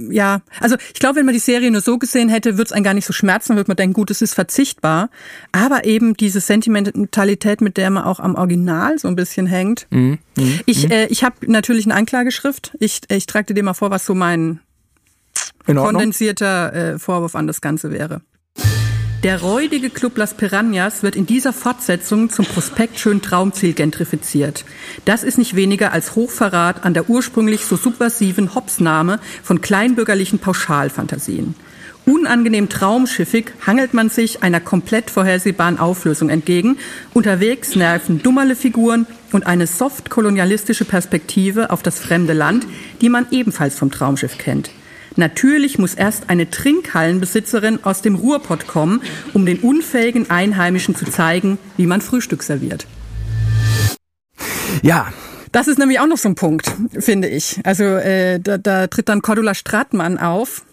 [0.09, 2.83] ja, also ich glaube, wenn man die Serie nur so gesehen hätte, würde es einen
[2.83, 5.09] gar nicht so schmerzen, würde man denken, gut, es ist verzichtbar.
[5.51, 9.87] Aber eben diese Sentimentalität, mit der man auch am Original so ein bisschen hängt.
[9.89, 10.19] Mhm,
[10.65, 12.75] ich äh, ich habe natürlich eine Anklageschrift.
[12.79, 14.59] Ich, ich trage dir mal vor, was so mein
[15.65, 18.21] kondensierter äh, Vorwurf an das Ganze wäre.
[19.25, 24.65] Der räudige Club Las Piranhas wird in dieser Fortsetzung zum Prospekt Schön Traumziel gentrifiziert.
[25.05, 31.55] Das ist nicht weniger als Hochverrat an der ursprünglich so subversiven Hopsnahme von kleinbürgerlichen Pauschalfantasien.
[32.05, 36.77] Unangenehm traumschiffig hangelt man sich einer komplett vorhersehbaren Auflösung entgegen.
[37.15, 42.67] Unterwegs nerven dummerle Figuren und eine soft-kolonialistische Perspektive auf das fremde Land,
[43.01, 44.69] die man ebenfalls vom Traumschiff kennt.
[45.15, 49.01] Natürlich muss erst eine Trinkhallenbesitzerin aus dem Ruhrpott kommen,
[49.33, 52.85] um den unfähigen Einheimischen zu zeigen, wie man Frühstück serviert.
[54.81, 55.13] Ja,
[55.55, 57.61] Das ist nämlich auch noch so ein Punkt, finde ich.
[57.63, 60.65] Also äh, da, da tritt dann Cordula Stratmann auf.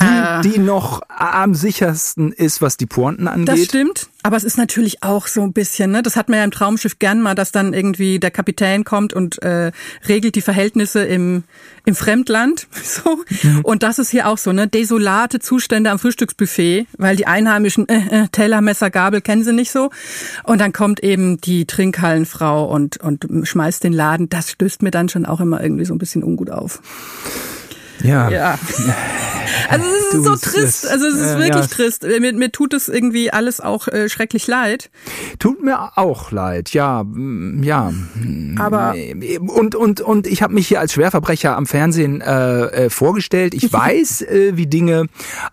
[0.00, 3.48] Die, die noch am sichersten ist, was die Pointen angeht.
[3.48, 6.44] Das stimmt, aber es ist natürlich auch so ein bisschen, ne, das hat man ja
[6.44, 9.72] im Traumschiff gern mal, dass dann irgendwie der Kapitän kommt und äh,
[10.08, 11.44] regelt die Verhältnisse im,
[11.84, 12.66] im Fremdland.
[12.82, 13.22] So.
[13.62, 14.66] Und das ist hier auch so, ne?
[14.66, 19.70] Desolate Zustände am Frühstücksbuffet, weil die Einheimischen äh, äh, Teller, Messer, Gabel kennen sie nicht
[19.70, 19.90] so.
[20.42, 24.28] Und dann kommt eben die Trinkhallenfrau und, und schmeißt den Laden.
[24.28, 26.82] Das stößt mir dann schon auch immer irgendwie so ein bisschen ungut auf.
[28.02, 28.28] Ja.
[28.28, 28.58] Ja.
[29.68, 30.84] Also es ist so trist.
[30.84, 31.74] ist, Also es ist äh, wirklich ja.
[31.74, 32.04] trist.
[32.04, 34.90] Mir, mir tut es irgendwie alles auch äh, schrecklich leid.
[35.38, 37.92] Tut mir auch leid, ja, mm, ja.
[38.58, 38.94] Aber
[39.40, 43.54] Und, und, und ich habe mich hier als Schwerverbrecher am Fernsehen äh, äh, vorgestellt.
[43.54, 45.06] Ich weiß, äh, wie Dinge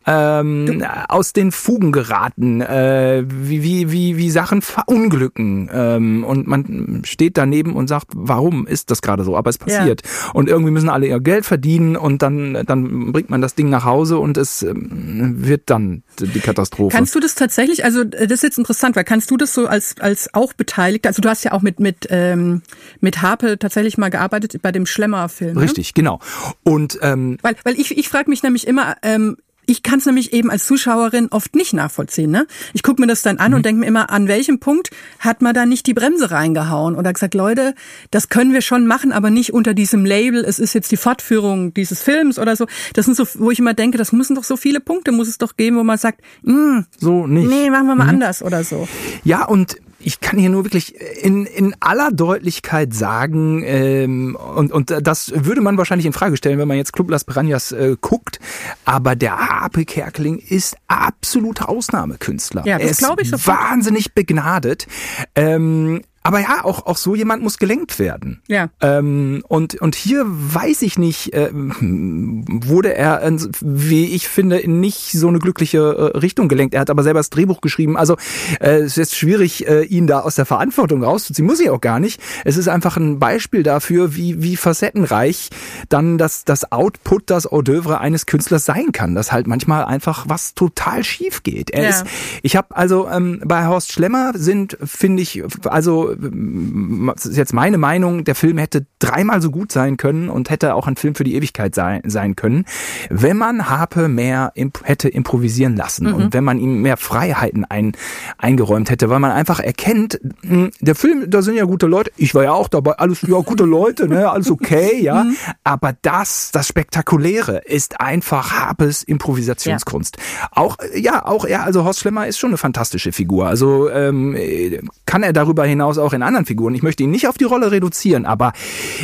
[0.06, 5.70] ähm, aus den Fugen geraten, äh, wie, wie, wie, wie Sachen verunglücken.
[5.72, 9.36] Ähm, und man steht daneben und sagt, warum ist das gerade so?
[9.38, 10.02] Aber es passiert.
[10.34, 13.86] Und irgendwie müssen alle ihr Geld verdienen und dann, dann bringt man das Ding nach
[13.86, 16.96] Hause und es ähm, wird dann die Katastrophe.
[16.96, 19.68] kannst du das tatsächlich, also äh, das ist jetzt interessant, weil kannst du das so
[19.68, 22.62] als, als auch beteiligt, also du hast ja auch mit, mit, ähm,
[23.00, 25.56] mit Harpe tatsächlich mal gearbeitet bei dem Schlemmer-Film.
[25.56, 25.62] Ne?
[25.62, 26.20] Richtig, genau.
[26.64, 30.34] Und ähm, Weil, weil ich, ich frage mich nämlich immer, ähm, ich kann es nämlich
[30.34, 32.32] eben als Zuschauerin oft nicht nachvollziehen.
[32.32, 32.48] Ne?
[32.74, 35.54] Ich gucke mir das dann an und denke mir immer, an welchem Punkt hat man
[35.54, 37.76] da nicht die Bremse reingehauen oder gesagt, Leute,
[38.10, 41.74] das können wir schon machen, aber nicht unter diesem Label, es ist jetzt die Fortführung
[41.74, 42.66] dieses Films oder so.
[42.94, 45.38] Das sind so, wo ich immer denke, das müssen doch so viele Punkte, muss es
[45.38, 47.50] doch geben, wo man sagt, "Hm, so nicht.
[47.50, 48.88] nee, machen wir mal anders oder so.
[49.24, 54.94] Ja, und ich kann hier nur wirklich in, in aller Deutlichkeit sagen, ähm, und, und
[55.02, 58.40] das würde man wahrscheinlich in Frage stellen, wenn man jetzt Club Las Piranhas äh, guckt,
[58.86, 62.64] aber der Harpe Kerkeling ist absoluter Ausnahmekünstler.
[62.66, 63.58] Ja, das er ist glaub ich sofort.
[63.58, 64.88] wahnsinnig begnadet.
[65.36, 68.42] Ähm, aber ja, auch, auch so jemand muss gelenkt werden.
[68.48, 68.70] Ja.
[68.82, 74.80] Ähm, und, und hier weiß ich nicht, äh, wurde er, äh, wie ich finde, in
[74.80, 75.78] nicht so eine glückliche
[76.14, 76.74] äh, Richtung gelenkt.
[76.74, 77.98] Er hat aber selber das Drehbuch geschrieben.
[77.98, 78.16] Also
[78.60, 81.46] äh, es ist jetzt schwierig, äh, ihn da aus der Verantwortung rauszuziehen.
[81.48, 82.22] Muss ich auch gar nicht.
[82.46, 85.50] Es ist einfach ein Beispiel dafür, wie, wie facettenreich
[85.90, 89.16] dann das, das Output, das Hors d'oeuvre eines Künstlers sein kann.
[89.16, 91.70] Dass halt manchmal einfach was total schief geht.
[91.72, 91.90] Er Ja.
[91.90, 92.06] ist,
[92.42, 97.78] ich habe also ähm, bei Horst Schlemmer sind, finde ich, also das ist jetzt meine
[97.78, 101.24] Meinung, der Film hätte dreimal so gut sein können und hätte auch ein Film für
[101.24, 102.66] die Ewigkeit sein, sein können,
[103.10, 107.94] wenn man Harpe mehr imp hätte improvisieren lassen und wenn man ihm mehr Freiheiten ein,
[108.38, 112.34] eingeräumt hätte, weil man einfach erkennt, mh, der Film, da sind ja gute Leute, ich
[112.36, 115.26] war ja auch dabei, alles ja gute Leute, ne, alles okay, ja,
[115.64, 120.18] aber das, das Spektakuläre ist einfach Harpes Improvisationskunst.
[120.52, 123.48] Auch äh, ja, auch er, also Horst Schlemmer ist schon eine fantastische Figur.
[123.48, 126.76] Also ähm, äh, kann er darüber hinaus auch in anderen Figuren.
[126.76, 128.54] Ich möchte ihn nicht auf die Rolle reduzieren, aber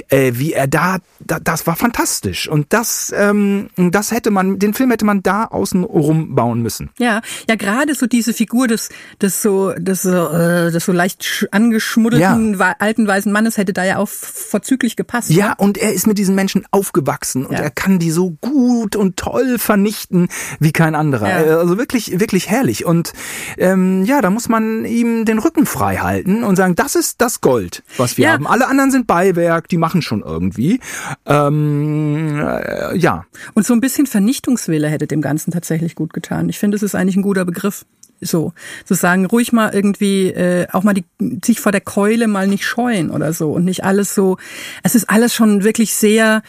[0.10, 4.74] äh, wie er da, da, das war fantastisch und das, ähm, das hätte man, den
[4.74, 6.90] Film hätte man da außen rum bauen müssen.
[7.00, 8.90] Ja, ja, gerade so diese Figur des,
[9.22, 13.74] des so, des so, äh, des so leicht sch- angeschmuddelten wa- alten weißen Mannes hätte
[13.74, 15.30] da ja auch vorzüglich gepasst.
[15.30, 17.60] Ja, und er ist mit diesen Menschen aufgewachsen und Ja.
[17.64, 20.28] er kann die so gut und toll vernichten
[20.60, 21.30] wie kein anderer.
[21.30, 21.42] Ja.
[21.42, 22.86] Äh, Also wirklich, wirklich herrlich.
[22.86, 23.14] Und
[23.58, 27.42] ähm, ja, da muss man ihm den Rücken frei halten und sagen, das ist das
[27.42, 28.32] Gold, was wir Ja.
[28.34, 28.48] haben.
[28.48, 30.80] Alle anderen sind Beiwerk, die machen schon irgendwie.
[31.26, 36.50] Ähm, äh, ja, Und so ein bisschen Vernichtungswille hätte dem Ganzen tatsächlich gut getan.
[36.50, 37.86] Ich finde, es ist eigentlich ein guter Begriff.
[38.22, 38.54] So,
[38.86, 41.04] zu sagen, ruhig mal irgendwie äh, auch mal die
[41.44, 44.38] sich vor der Keule mal nicht scheuen oder so und nicht alles so.
[44.82, 46.42] Es ist alles schon wirklich sehr,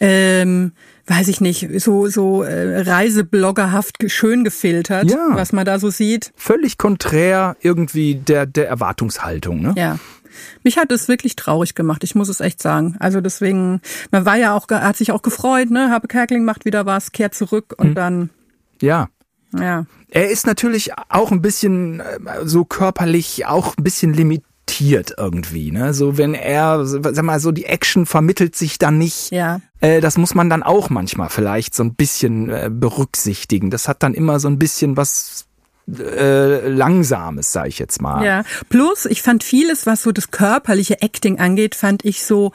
[0.00, 0.72] ähm,
[1.06, 5.28] weiß ich nicht, so so äh, reisebloggerhaft ge- schön gefiltert, Ja.
[5.32, 6.32] was man da so sieht.
[6.36, 9.60] völlig konträr irgendwie der, der Erwartungshaltung.
[9.60, 9.74] Ne?
[9.76, 9.98] Ja.
[10.64, 12.96] Mich hat es wirklich traurig gemacht, ich muss es echt sagen.
[12.98, 15.90] Also deswegen, man war ja auch, hat sich auch gefreut, ne?
[15.90, 18.30] Habe Kerkeling macht wieder was, kehrt zurück und dann,
[18.80, 19.08] ja.
[19.56, 19.86] ja.
[20.10, 22.04] Er ist natürlich auch ein bisschen äh,
[22.44, 24.48] so körperlich auch ein bisschen limitiert
[25.18, 25.94] irgendwie, ne?
[25.94, 29.30] So wenn er, sag mal, so die Action vermittelt sich dann nicht.
[29.30, 29.60] Ja.
[29.80, 33.70] Äh, das muss man dann auch manchmal vielleicht so ein bisschen äh, berücksichtigen.
[33.70, 35.46] Das hat dann immer so ein bisschen was
[35.88, 38.24] äh, Langsames, sag ich jetzt mal.
[38.24, 42.52] Ja, plus ich fand vieles, was so das körperliche Acting angeht, fand ich so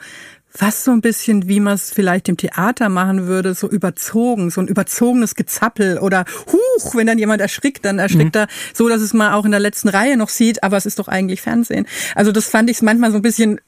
[0.50, 4.60] fast so ein bisschen, wie man es vielleicht im Theater machen würde, so überzogen, so
[4.60, 9.14] ein überzogenes Gezappel oder huch, wenn dann jemand erschrickt, dann erschrickt er so, dass es
[9.14, 11.86] man auch in der letzten Reihe noch sieht, aber es ist doch eigentlich Fernsehen.
[12.14, 13.60] Also das fand ich manchmal so ein bisschen,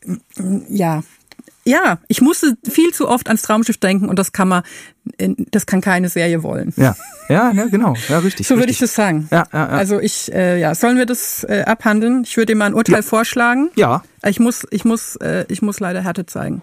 [0.68, 1.02] ja,
[1.64, 4.62] ja, ich musste viel zu oft ans Traumschiff denken und das kann man,
[5.50, 6.72] das kann keine Serie wollen.
[6.76, 6.96] Ja,
[7.28, 8.46] ja, ne, genau, ja, richtig.
[8.48, 9.28] So würde ich das sagen.
[9.30, 9.66] Ja, ja, ja.
[9.68, 12.24] Also ich, äh, ja, sollen wir das äh, abhandeln?
[12.24, 13.70] Ich würde dir mal ein Urteil vorschlagen.
[13.76, 16.62] Ja, Ich muss, ich muss, äh, ich muss leider Härte zeigen.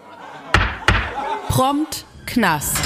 [1.48, 2.76] Prompt Knast.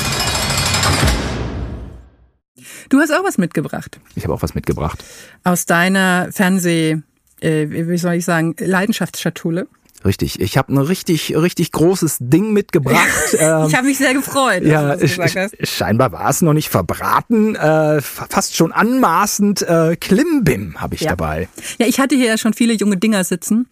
[2.89, 5.03] Du hast auch was mitgebracht ich habe auch was mitgebracht.
[5.43, 6.99] aus deiner Fernseh,
[7.41, 9.67] äh, wie soll ich sagen, Leidenschaftsschatulle.
[10.05, 10.41] Richtig.
[10.41, 13.09] Ich habe ein richtig, richtig großes Ding mitgebracht.
[13.39, 15.55] ähm, ich habe mich sehr gefreut, Ja, du gesagt hast.
[15.55, 17.55] sch- scheinbar war es noch nicht verbraten.
[17.57, 19.63] Äh, fa- fast schon anmaßend.
[19.63, 21.11] Äh, Klimbim habe ich Ja.
[21.11, 21.49] dabei.
[21.79, 23.67] Ja, ich hatte hier ja schon viele junge Dinger sitzen,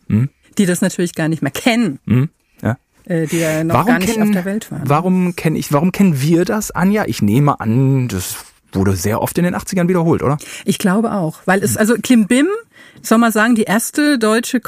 [0.59, 2.29] die das natürlich gar nicht mehr kennen, Hm?
[2.63, 2.77] Ja.
[3.05, 4.83] äh, die ja noch gar nicht auf der Welt waren.
[4.85, 7.05] Warum kenne ich, warum kennen wir das, Anja?
[7.07, 8.37] Ich nehme an, das
[8.73, 10.39] wurde sehr oft in den 80ern wiederholt, oder?
[10.65, 12.49] Ich glaube auch, weil es, also Klimbim,
[13.03, 14.61] soll man sagen, die erste deutsche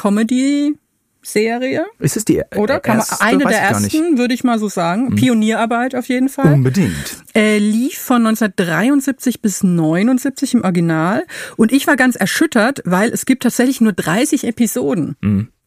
[1.24, 2.80] Comedy-Serie, Ist es die oder?
[2.80, 3.24] Kann man, erste?
[3.24, 5.14] eine Weiß der ersten, würde ich mal so sagen.
[5.16, 6.52] Pionierarbeit auf jeden Fall.
[6.54, 6.94] Unbedingt.
[7.34, 11.24] äh, lief von 1973 bis 79 im Original
[11.56, 15.16] und ich war ganz erschüttert, weil es gibt tatsächlich nur 30 Episoden.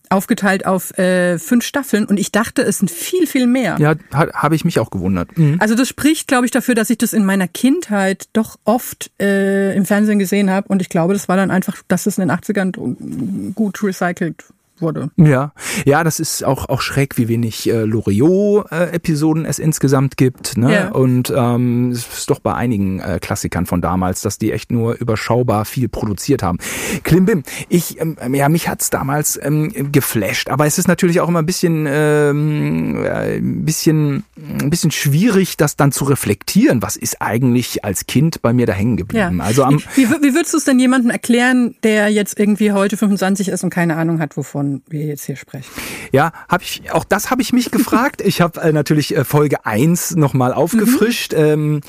[0.09, 3.75] Aufgeteilt auf äh, fünf Staffeln und ich dachte, es sind viel, viel mehr.
[3.77, 5.37] Ja, ha, habe ich mich auch gewundert.
[5.37, 5.57] Mhm.
[5.59, 9.75] Also das spricht, glaube ich, dafür, dass ich das in meiner Kindheit doch oft äh,
[9.75, 12.37] im Fernsehen gesehen habe und ich glaube, das war dann einfach, dass es in den
[12.37, 14.45] 80ern gut recycelt
[14.81, 15.09] wurde.
[15.17, 15.53] Ja,
[15.85, 20.57] ja, das ist auch auch schräg, wie wenig äh, Loriot-Episoden es insgesamt gibt.
[20.57, 20.73] Ne?
[20.73, 20.87] Ja.
[20.89, 24.95] Und ähm, es ist doch bei einigen äh, Klassikern von damals, dass die echt nur
[24.95, 26.57] überschaubar viel produziert haben.
[27.03, 31.39] Klimbim, ich, ähm, ja, mich hat's damals ähm, geflasht, aber es ist natürlich auch immer
[31.39, 34.23] ein bisschen, ähm, äh, ein bisschen,
[34.59, 36.81] ein bisschen schwierig, das dann zu reflektieren.
[36.81, 39.41] Was ist eigentlich als Kind bei mir da hängen geblieben?
[39.41, 43.49] Also am, wie, wie würdest du es denn jemandem erklären, der jetzt irgendwie heute 25
[43.49, 45.69] ist und keine Ahnung hat, wovon wir jetzt hier sprechen?
[46.11, 48.21] Ja, habe ich auch das habe ich mich gefragt.
[48.21, 51.33] Ich habe äh, natürlich äh, Folge 1 nochmal aufgefrischt.
[51.33, 51.81] Ähm,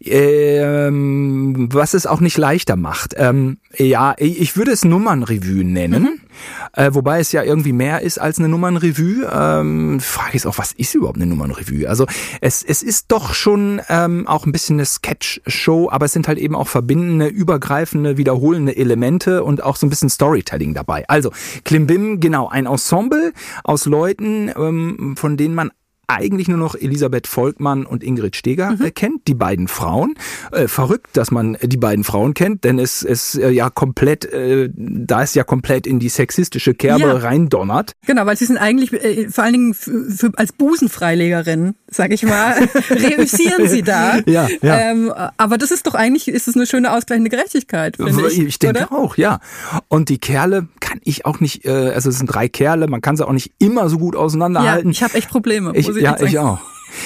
[0.00, 1.39] ähm,
[1.74, 3.14] was es auch nicht leichter macht.
[3.16, 6.20] Ähm, ja, ich würde es Nummernrevue nennen, Mhm.
[6.74, 9.28] äh, wobei es ja irgendwie mehr ist als eine Nummernrevue.
[9.32, 11.88] Ähm, Frage ist auch, was ist überhaupt eine Nummernrevue?
[11.88, 12.06] Also
[12.40, 16.38] es, es ist doch schon ähm, auch ein bisschen eine Sketch-Show, aber es sind halt
[16.38, 21.04] eben auch verbindende, übergreifende, wiederholende Elemente und auch so ein bisschen Storytelling dabei.
[21.08, 21.30] Also
[21.64, 23.32] Klimbim, genau, ein Ensemble
[23.64, 25.70] aus Leuten, ähm, von denen man
[26.10, 28.82] eigentlich nur noch Elisabeth Volkmann und Ingrid Steger Mhm.
[28.86, 30.14] äh, kennt, die beiden Frauen.
[30.52, 34.70] Äh, verrückt, dass man die beiden Frauen kennt, denn es es äh, ja komplett, äh,
[34.74, 37.12] da es ja komplett in die sexistische Kerbe Ja.
[37.16, 37.92] reindonnert.
[38.06, 42.54] Genau, weil sie sind eigentlich äh, vor allen Dingen für, als Busenfreilegerin, sag ich mal,
[42.90, 44.18] reüssieren sie da.
[44.26, 44.78] Ja, ja.
[44.90, 48.38] Ähm, aber das ist doch eigentlich, ist es eine schöne ausgleichende Gerechtigkeit, finde ich.
[48.38, 48.92] Ich denke oder?
[48.92, 49.40] auch, ja.
[49.88, 53.16] Und die Kerle kann ich auch nicht, äh, also es sind drei Kerle, man kann
[53.16, 54.90] sie auch nicht immer so gut Ja, auseinanderhalten.
[54.90, 55.72] ich habe echt Probleme.
[55.74, 56.58] Ich, muss ich ja, ich auch.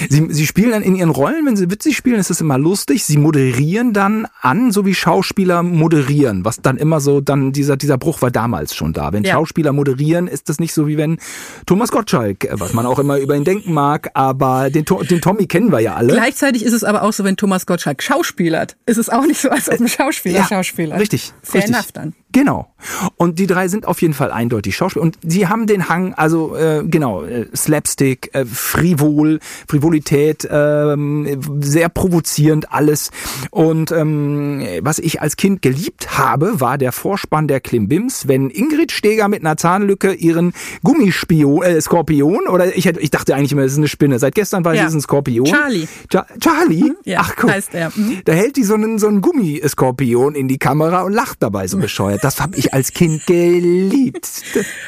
[0.09, 3.05] Sie, sie spielen dann in ihren Rollen, wenn sie witzig spielen, ist es immer lustig.
[3.05, 7.99] Sie moderieren dann an, so wie Schauspieler moderieren, was dann immer so, dann dieser, dieser
[7.99, 9.12] Bruch war damals schon da.
[9.12, 9.35] Wenn Ja.
[9.35, 11.18] Schauspieler moderieren, ist das nicht so wie wenn
[11.66, 15.47] Thomas Gottschalk, äh, was man auch immer über ihn denken mag, aber den, den Tommy
[15.47, 16.12] kennen wir ja alle.
[16.12, 19.51] Gleichzeitig ist es aber auch so, wenn Thomas Gottschalk schauspielert, ist es auch nicht so,
[19.51, 20.99] als ob ein Schauspieler Ja, Schauspieler.
[20.99, 21.33] Richtig.
[21.42, 21.75] Fair richtig.
[21.75, 22.14] enough dann.
[22.33, 22.73] Genau.
[23.16, 25.05] Und die drei sind auf jeden Fall eindeutig Schauspieler.
[25.05, 29.38] Und sie haben den Hang, also äh, genau, äh, Slapstick, äh, Frivol,
[29.74, 33.10] Frivolität, ähm, sehr provozierend alles.
[33.50, 38.92] Und ähm, was ich als Kind geliebt habe, war der Vorspann der Klimbims, wenn Ingrid
[38.92, 40.52] Steger mit einer Zahnlücke ihren
[40.84, 44.20] Gummispion, äh, Skorpion, oder ich, hätte, ich dachte eigentlich immer, das ist eine Spinne.
[44.20, 44.87] Seit gestern ich, Ja.
[44.87, 45.44] es ein Skorpion.
[45.46, 45.88] Charlie.
[46.08, 46.92] Cha Charlie?
[47.04, 47.50] Ja, Ach guck.
[47.50, 47.90] heißt er.
[47.96, 48.18] Mhm.
[48.24, 51.78] Da hält die so einen, so einen Gummiskorpion in die Kamera und lacht dabei so
[51.78, 52.22] bescheuert.
[52.22, 54.28] Das habe ich als Kind geliebt.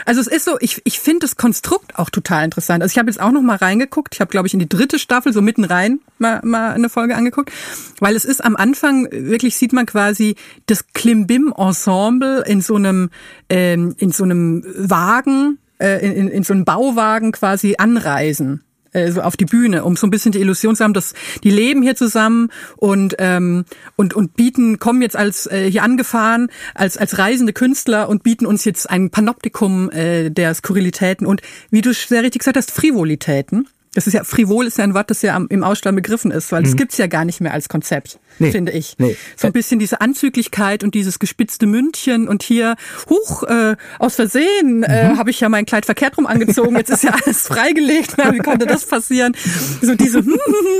[0.04, 2.82] Also es ist so, ich, ich finde das Konstrukt auch total interessant.
[2.84, 4.14] Also ich habe jetzt auch noch mal reingeguckt.
[4.14, 7.16] Ich habe, glaube ich, in die dritte Staffel so mitten rein mal, mal eine Folge
[7.16, 7.52] angeguckt.
[8.00, 10.36] Weil es ist am Anfang, wirklich sieht man quasi
[10.66, 13.10] das Klimbim-Ensemble in so einem,
[13.48, 18.62] ähm, in so einem Wagen, äh, in, in, in so einem Bauwagen quasi anreisen
[18.92, 21.50] äh, so auf die Bühne, um so ein bisschen die Illusion zu haben, dass die
[21.50, 26.96] leben hier zusammen und ähm, und und bieten kommen jetzt als äh, hier angefahren als
[26.96, 31.92] als reisende Künstler und bieten uns jetzt ein Panoptikum äh, der Skurrilitäten und wie du
[31.92, 33.68] sehr richtig gesagt hast Frivolitäten.
[33.96, 36.62] Das ist ja frivol ist ja ein Wort, das ja im Ausland begriffen ist, weil
[36.62, 38.94] das gibt's ja gar nicht mehr als Konzept, Nee, finde ich.
[38.98, 39.16] nee.
[39.36, 42.76] So ein bisschen diese Anzüglichkeit und dieses gespitzte Mündchen und hier,
[43.08, 45.18] huch, äh, aus Versehen äh, Mhm.
[45.18, 48.38] habe ich ja mein Kleid verkehrt rum angezogen, jetzt ist ja alles freigelegt, na, wie
[48.38, 49.34] konnte das passieren?
[49.82, 50.22] So diese,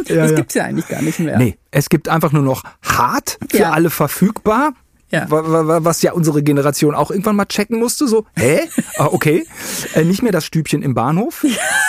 [0.06, 0.36] das ja.
[0.36, 1.38] gibt's ja eigentlich gar nicht mehr.
[1.38, 3.70] Nee, es gibt einfach nur noch hart für Ja.
[3.72, 4.72] alle verfügbar.
[5.10, 5.30] Ja.
[5.30, 8.60] Wa- wa- wa- Was ja unsere Generation auch irgendwann mal checken musste, so, hä?
[8.98, 9.46] Ah, okay.
[9.94, 11.44] Äh, nicht mehr das Stübchen im Bahnhof.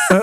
[0.10, 0.19] Äh,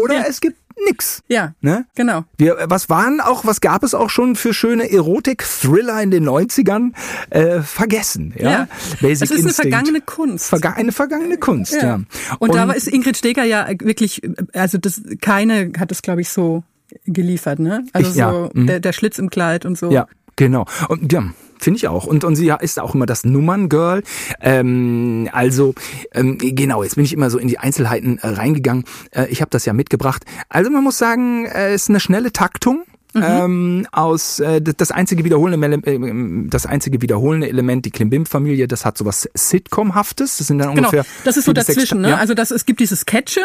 [0.00, 1.22] oder es gibt nix.
[1.28, 1.86] Ja, Ne?
[1.96, 2.24] genau.
[2.36, 6.92] Wir, was waren auch, was gab es auch schon für schöne Erotik-Thriller in den 90ern?
[7.30, 8.50] Äh, vergessen, ja.
[8.50, 8.68] Ja.
[9.00, 9.56] Basic Es ist eine Instinct.
[9.56, 10.46] vergangene Kunst.
[10.48, 12.00] Verga eine vergangene Kunst, ja.
[12.38, 14.22] Und, da war- ist Ingrid Steger ja wirklich,
[14.52, 16.62] also das keine hat es glaube ich so
[17.04, 17.84] geliefert, ne?
[17.92, 18.66] Also Ich- ja, so mhm.
[18.68, 19.90] der, der Schlitz im Kleid und so.
[19.90, 20.06] Ja,
[20.38, 20.64] genau.
[20.88, 21.24] Und ja,
[21.58, 22.06] finde ich auch.
[22.06, 24.02] Und, und sie ist auch immer das Nummerngirl.
[24.40, 25.74] Ähm, also,
[26.14, 28.84] ähm, genau, jetzt bin ich immer so in die Einzelheiten äh, reingegangen.
[29.10, 30.24] Äh, ich habe das ja mitgebracht.
[30.48, 32.84] Also man muss sagen, äh, es ist eine schnelle Taktung.
[33.14, 38.98] Ähm, aus äh, das- einzige wiederholende äh, das einzige wiederholende Element die Klimbim-Familie das hat
[38.98, 42.02] sowas Sitcom-haftes das sind dann Genau, ungefähr das ist so dazwischen.
[42.02, 42.10] Ne?
[42.10, 42.16] ja.
[42.16, 43.40] Also das, es gibt diese Sketche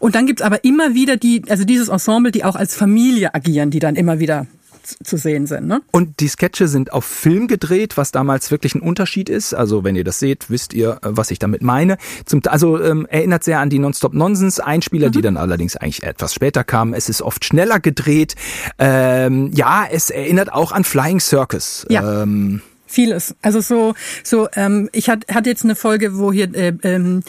[0.00, 3.70] und dann gibt's aber immer wieder die, also dieses Ensemble, die auch als Familie agieren,
[3.70, 4.46] die dann immer wieder
[4.86, 5.66] zu sehen sind.
[5.66, 5.82] Ne?
[5.90, 9.54] Und die Sketche sind auf Film gedreht, was damals wirklich ein Unterschied ist.
[9.54, 11.98] Also wenn ihr das seht, wisst ihr, äh, was ich damit meine.
[12.24, 16.34] Zum, also ähm, erinnert sehr an die Nonstop Nonsense Einspieler, die dann allerdings eigentlich etwas
[16.34, 16.94] später kamen.
[16.94, 18.34] Es ist oft schneller gedreht.
[18.78, 21.86] Ähm, ja, es erinnert auch an Flying Circus.
[21.88, 22.22] Ja.
[22.22, 23.34] Ähm, Vieles.
[23.42, 27.22] Also so, so ähm, ich hatte hatte jetzt eine Folge, wo hier äh, ähm,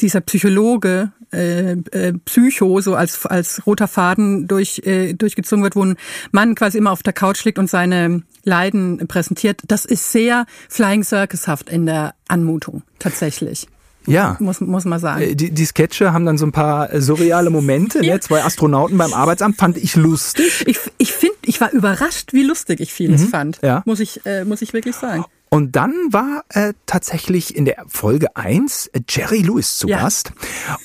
[0.00, 5.84] dieser Psychologe äh, äh, Psycho so als als roter Faden durch äh, durchgezogen wird, wo
[5.84, 5.96] ein
[6.32, 9.60] Mann quasi immer auf der Couch liegt und seine Leiden präsentiert.
[9.66, 13.66] Das ist sehr Flying Circushaft in der Anmutung tatsächlich.
[14.06, 14.36] ja.
[14.38, 15.22] Muss muss man sagen.
[15.22, 18.04] Äh, Die, die Sketche haben dann so ein paar surreale Momente.
[18.04, 18.14] Ja.
[18.14, 18.20] Ne?
[18.20, 20.64] Zwei Astronauten beim Arbeitsamt fand ich lustig.
[20.66, 23.62] Ich, ich finde, ich war überrascht, wie lustig ich vieles fand.
[23.62, 23.66] Mhm.
[23.68, 23.82] Ja.
[23.86, 25.24] Muss ich, äh, muss ich wirklich sagen.
[25.50, 30.00] Und dann war äh, tatsächlich in der Folge 1 Jerry Lewis zu Ja.
[30.02, 30.32] Gast.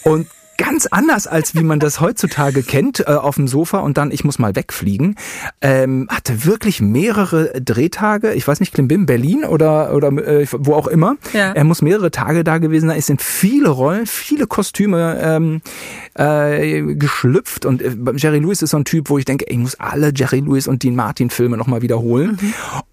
[0.04, 0.28] Und
[0.60, 4.26] ganz anders, als wie man das heutzutage kennt, äh, auf dem Sofa und dann, ich
[4.26, 5.16] muss mal wegfliegen.
[5.62, 8.34] Ähm, hatte wirklich mehrere Drehtage.
[8.34, 11.16] Ich weiß nicht, Klimbim, Berlin oder, oder äh, wo auch immer.
[11.34, 11.54] Ja.
[11.54, 13.00] Er muss mehrere Tage da gewesen sein.
[13.00, 15.62] Es sind viele Rollen, viele Kostüme ähm,
[16.16, 17.66] äh, geschlüpft.
[17.66, 20.42] Und äh, Jerry Lewis ist so ein Typ, wo ich denke, ich muss alle Jerry
[20.42, 22.38] Lewis und Dean Martin Filme nochmal wiederholen.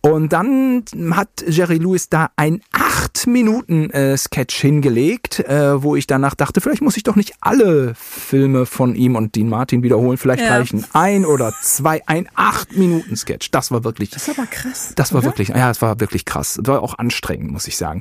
[0.03, 2.61] Und dann hat Jerry Lewis da ein
[3.07, 7.35] acht Minuten äh, Sketch hingelegt, äh, wo ich danach dachte, vielleicht muss ich doch nicht
[7.41, 10.17] alle Filme von ihm und Dean Martin wiederholen.
[10.19, 10.57] Vielleicht Ja.
[10.57, 13.51] reichen ein oder zwei, ein acht Minuten Sketch.
[13.53, 14.93] Das war wirklich Das aber krass.
[14.97, 15.29] das war oder?
[15.29, 16.59] wirklich, ja, es war wirklich krass.
[16.61, 18.01] Es war auch anstrengend, muss ich sagen.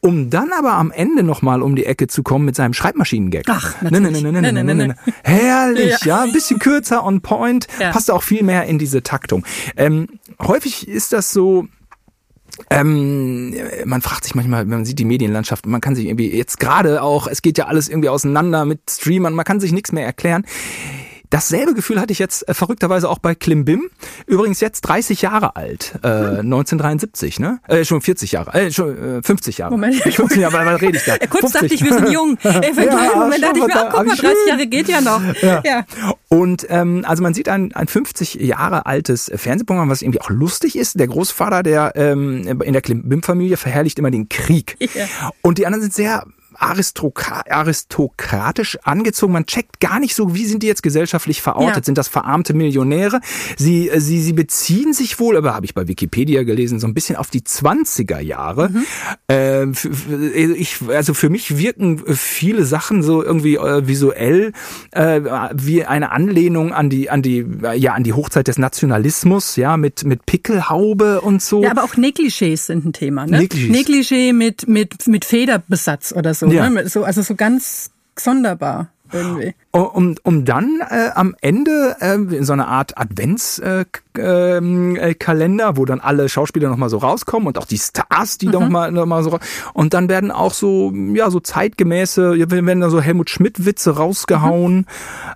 [0.00, 3.44] Um dann aber am Ende nochmal um die Ecke zu kommen mit seinem Schreibmaschinengag.
[3.48, 4.22] Ach, natürlich.
[4.22, 4.94] Nee, nee, nee, nee, nee.
[5.22, 6.22] Herrlich, ja.
[6.22, 7.90] ein bisschen kürzer, on point, Ja.
[7.92, 9.44] passt auch viel mehr in diese Taktung.
[9.76, 10.08] Ähm,
[10.40, 11.68] häufig ist das so,
[12.70, 16.60] ähm, man fragt sich manchmal, wenn man sieht die Medienlandschaft, man kann sich irgendwie jetzt
[16.60, 20.04] gerade auch, es geht ja alles irgendwie auseinander mit Streamern, man kann sich nichts mehr
[20.04, 20.44] erklären.
[21.32, 23.88] Dasselbe Gefühl hatte ich jetzt äh, verrückterweise auch bei Klimbim.
[24.26, 27.58] Übrigens jetzt 30 Jahre alt, äh, 1973, ne?
[27.68, 29.70] Äh, schon 40 Jahre, äh, schon äh, 50 Jahre.
[29.70, 31.16] Moment, ich 50 Jahre, weil, weil rede ich da?
[31.30, 31.60] Kurz 50.
[31.62, 32.36] dachte ich, wir sind jung.
[32.42, 34.48] Wenn Ja, ja, Moment dachte ich mir, ach, guck mal, ich 30 schön.
[34.48, 35.22] Jahre geht ja noch.
[35.42, 35.62] Ja.
[35.64, 35.84] ja.
[36.28, 40.76] Und ähm, also man sieht ein, ein 50 Jahre altes Fernsehprogramm, was irgendwie auch lustig
[40.76, 41.00] ist.
[41.00, 44.76] Der Großvater, der ähm, in der Klimbim-Familie verherrlicht immer den Krieg.
[44.94, 45.06] Ja.
[45.40, 46.24] Und die anderen sind sehr
[46.62, 49.32] aristokratisch angezogen.
[49.32, 51.76] Man checkt gar nicht so, wie sind die jetzt gesellschaftlich verortet?
[51.78, 51.84] Ja.
[51.84, 53.20] Sind das verarmte Millionäre?
[53.56, 56.94] Sie, äh, sie, sie beziehen sich wohl, aber habe ich bei Wikipedia gelesen, so ein
[56.94, 58.70] bisschen auf die 20er Jahre.
[58.70, 58.84] Mhm.
[59.28, 59.88] Ähm, f-
[60.56, 64.52] ich, also für mich wirken viele Sachen so irgendwie äh, visuell
[64.92, 65.20] äh,
[65.54, 69.76] wie eine Anlehnung an die, an die, äh, ja, an die Hochzeit des Nationalismus, ja,
[69.76, 71.62] mit, mit Pickelhaube und so.
[71.62, 73.38] Ja, aber auch Negligés sind ein Thema, ne?
[73.40, 73.70] Negligés.
[73.72, 76.68] Negligé mit, mit, mit Federbesatz oder so, Ja.
[76.68, 76.88] ne?
[76.88, 79.54] So, also so ganz sonderbar irgendwie.
[79.72, 85.76] Um, um dann äh, am Ende äh, in so einer Art Adventskalender, äh, ähm, äh,
[85.76, 89.06] wo dann alle Schauspieler nochmal so rauskommen und auch die Stars, die noch mal noch
[89.06, 89.38] mal so
[89.72, 94.86] und dann werden auch so ja so zeitgemäße, werden dann so Helmut Schmidt Witze rausgehauen.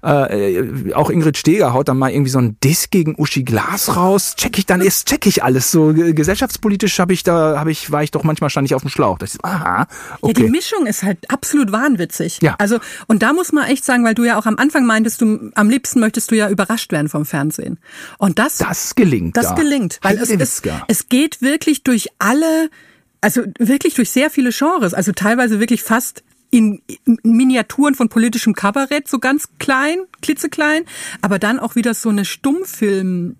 [0.05, 3.97] Äh, äh, auch Ingrid Steger haut dann mal irgendwie so einen Diss gegen Uschi Glas
[3.97, 4.35] raus.
[4.37, 7.91] Check ich dann erst check ich alles so Ge- gesellschaftspolitisch habe ich da habe ich
[7.91, 9.17] war ich doch manchmal stand ich auf dem Schlauch.
[9.19, 9.87] Das ist, aha, Ja,
[10.23, 10.51] die okay.
[10.51, 12.41] Mischung ist halt absolut wahnwitzig.
[12.43, 12.55] Ja.
[12.59, 15.51] Also, und da muss man echt sagen, weil du ja auch am Anfang meintest, du,
[15.55, 17.79] am liebsten möchtest du ja überrascht werden vom Fernsehen.
[18.19, 19.37] Und das, Das gelingt.
[19.37, 19.55] das da.
[19.55, 19.99] gelingt.
[20.03, 22.71] Weil es, es, es geht wirklich durch alle,
[23.21, 26.81] also wirklich durch sehr viele Genres, also teilweise wirklich fast in
[27.23, 30.85] Miniaturen von politischem Kabarett, so ganz klein, klitzeklein,
[31.21, 33.37] aber dann auch wieder so eine Stummfilm,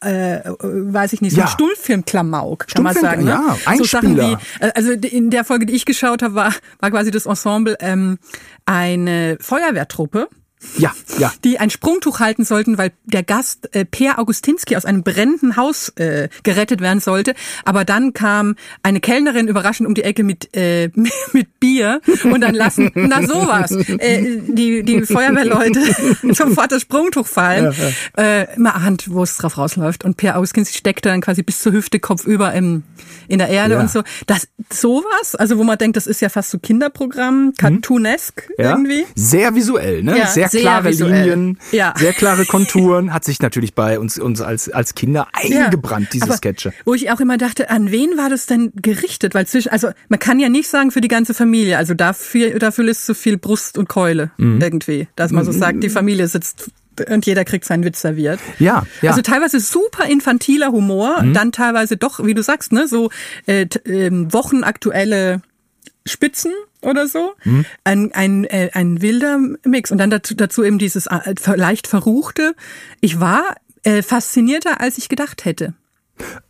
[0.00, 1.46] äh, weiß ich nicht, so Ja.
[1.46, 3.44] ein Stummfilm-Klamauk, kann man Stummfilm, sagen.
[3.46, 3.54] Ne?
[3.66, 4.40] ja, so Sachen Einspieler.
[4.60, 7.76] wie, äh, also in der Folge, die ich geschaut habe, war, war quasi das Ensemble
[7.80, 8.18] ähm,
[8.66, 10.28] eine Feuerwehrtruppe
[10.76, 11.32] Ja, ja.
[11.44, 15.90] die ein Sprungtuch halten sollten, weil der Gast äh, Per Augustinski aus einem brennenden Haus
[15.96, 17.34] äh, gerettet werden sollte.
[17.64, 20.90] Aber dann kam eine Kellnerin überraschend um die Ecke mit äh,
[21.32, 25.80] mit Bier und dann lassen na sowas äh, die die Feuerwehrleute
[26.34, 27.72] sofort das Sprungtuch fallen.
[28.16, 30.04] Äh, immer ahnt, wo es drauf rausläuft.
[30.04, 32.82] Und Per Augustinski steckt dann quasi bis zur Hüfte kopfüber im
[33.28, 33.80] in der Erde Ja.
[33.80, 34.02] und so.
[34.26, 38.70] Das sowas, also wo man denkt, das ist ja fast so Kinderprogramm, cartoonesk Ja?
[38.70, 39.04] irgendwie.
[39.14, 40.18] Sehr visuell, ne?
[40.18, 41.20] Ja, sehr sehr klare visuell.
[41.30, 41.94] Linien, Ja.
[41.96, 46.36] sehr klare Konturen, hat sich natürlich bei uns, uns als, als Kinder eingebrannt, diese aber
[46.36, 46.72] Sketche.
[46.84, 49.34] Wo ich auch immer dachte, an wen war das denn gerichtet?
[49.34, 51.78] Weil zwischen, also man kann ja nicht sagen für die ganze Familie.
[51.78, 54.60] Also dafür, dafür ist so viel Brust und Keule Mhm.
[54.60, 56.70] irgendwie, dass man so sagt, die Familie sitzt
[57.10, 58.40] und jeder kriegt seinen Witz serviert.
[58.58, 58.84] Ja, ja.
[59.02, 59.08] Mhm.
[59.10, 63.10] Also teilweise super infantiler Humor, dann teilweise doch, wie du sagst, ne, so
[63.46, 65.40] äh, ähm, wochenaktuelle
[66.08, 66.52] Spitzen
[66.82, 67.34] oder so.
[67.44, 67.64] Mhm.
[67.84, 69.90] Ein, ein, äh, ein wilder Mix.
[69.90, 72.54] Und dann dazu, dazu eben dieses äh, leicht verruchte.
[73.00, 75.74] Ich war äh, faszinierter, als ich gedacht hätte.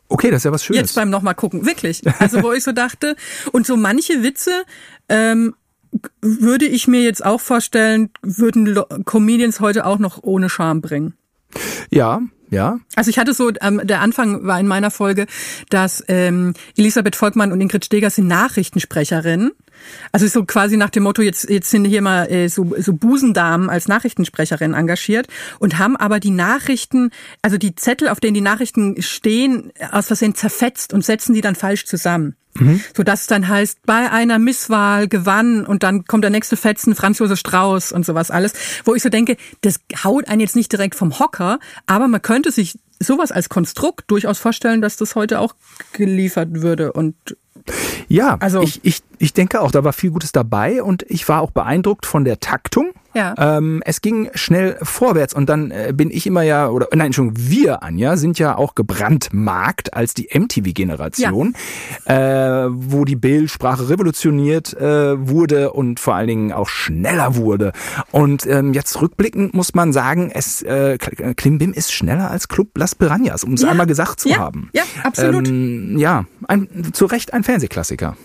[0.08, 0.80] Okay, das ist ja was Schönes.
[0.80, 2.02] Jetzt beim nochmal gucken, wirklich.
[2.18, 3.16] Also wo ich so dachte,
[3.52, 4.64] und so manche Witze
[5.08, 5.54] ähm,
[6.20, 11.14] würde ich mir jetzt auch vorstellen, würden Comedians heute auch noch ohne Scham bringen.
[11.90, 12.78] ja, ja.
[12.94, 15.26] Also ich hatte so, ähm, der Anfang war in meiner Folge,
[15.70, 19.52] dass ähm, Elisabeth Volkmann und Ingrid Steger sind Nachrichtensprecherinnen.
[20.12, 23.70] Also so quasi nach dem Motto, jetzt, jetzt sind hier mal äh, so, so Busendamen
[23.70, 25.28] als Nachrichtensprecherin engagiert
[25.58, 27.10] und haben aber die Nachrichten,
[27.42, 31.54] also die Zettel, auf denen die Nachrichten stehen, aus Versehen zerfetzt und setzen die dann
[31.54, 32.34] falsch zusammen.
[32.96, 36.94] So dass es dann heißt, bei einer Misswahl gewann und dann kommt der nächste Fetzen,
[36.94, 38.52] Franz Josef Strauß und sowas alles,
[38.84, 42.50] wo ich so denke, das haut einen jetzt nicht direkt vom Hocker, aber man könnte
[42.52, 45.54] sich sowas als Konstrukt durchaus vorstellen, dass das heute auch
[45.92, 47.14] geliefert würde und
[48.08, 51.40] Ja, Also- ich, ich, ich denke auch, da war viel Gutes dabei und ich war
[51.40, 52.92] auch beeindruckt von der Taktung.
[53.14, 53.34] Ja.
[53.38, 57.48] Ähm, es ging schnell vorwärts und dann äh, bin ich immer ja, oder nein, Entschuldigung,
[57.50, 61.54] wir, Anja, sind ja auch gebrandmarkt als die MTV-Generation,
[62.04, 67.72] äh, wo die Bildsprache revolutioniert äh, wurde und vor allen Dingen auch schneller wurde.
[68.12, 72.94] Und ähm, jetzt rückblickend muss man sagen, es äh, Klimbim ist schneller als Club Las
[72.94, 73.70] Piranhas, um es Ja.
[73.70, 74.38] einmal gesagt zu Ja.
[74.38, 74.70] haben.
[74.74, 75.48] Ja, absolut.
[75.48, 78.16] Ähm, ja, ein, zu Recht ein Fernsehklassiker.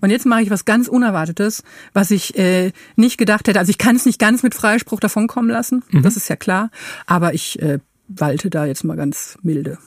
[0.00, 1.62] Und jetzt mache ich was ganz Unerwartetes,
[1.92, 3.58] was ich äh, nicht gedacht hätte.
[3.58, 6.70] Also ich kann es nicht ganz mit Freispruch davonkommen lassen, das ist ja klar.
[7.06, 7.78] Aber ich äh,
[8.08, 9.78] walte da jetzt mal ganz milde.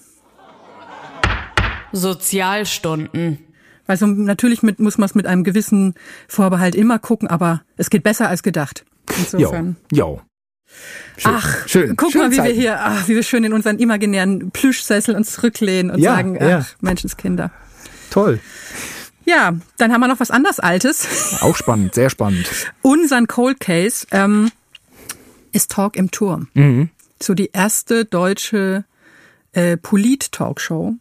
[1.91, 3.39] Sozialstunden.
[3.85, 5.93] Also natürlich mit, muss man es mit einem gewissen
[6.27, 8.85] Vorbehalt immer gucken, aber es geht besser als gedacht.
[9.17, 9.75] Insofern.
[9.91, 10.21] Jo.
[11.17, 11.31] Schön.
[11.35, 11.95] Ach, schön.
[11.95, 12.59] guck Schöne mal, wie wir Zeiten.
[12.59, 16.59] hier, ach, wie wir schön in unseren imaginären Plüschsessel uns zurücklehnen und Ja, sagen, ja.
[16.63, 17.51] ach, Menschenskinder.
[18.09, 18.39] Toll.
[19.25, 21.37] Ja, dann haben wir noch was anderes Altes.
[21.41, 22.49] Auch spannend, sehr spannend.
[22.81, 24.51] Unseren Cold Case ähm,
[25.51, 26.49] ist Talk im Turm.
[26.53, 26.89] Mhm.
[27.21, 28.85] So die erste deutsche
[29.53, 30.95] äh, Polit-Talkshow.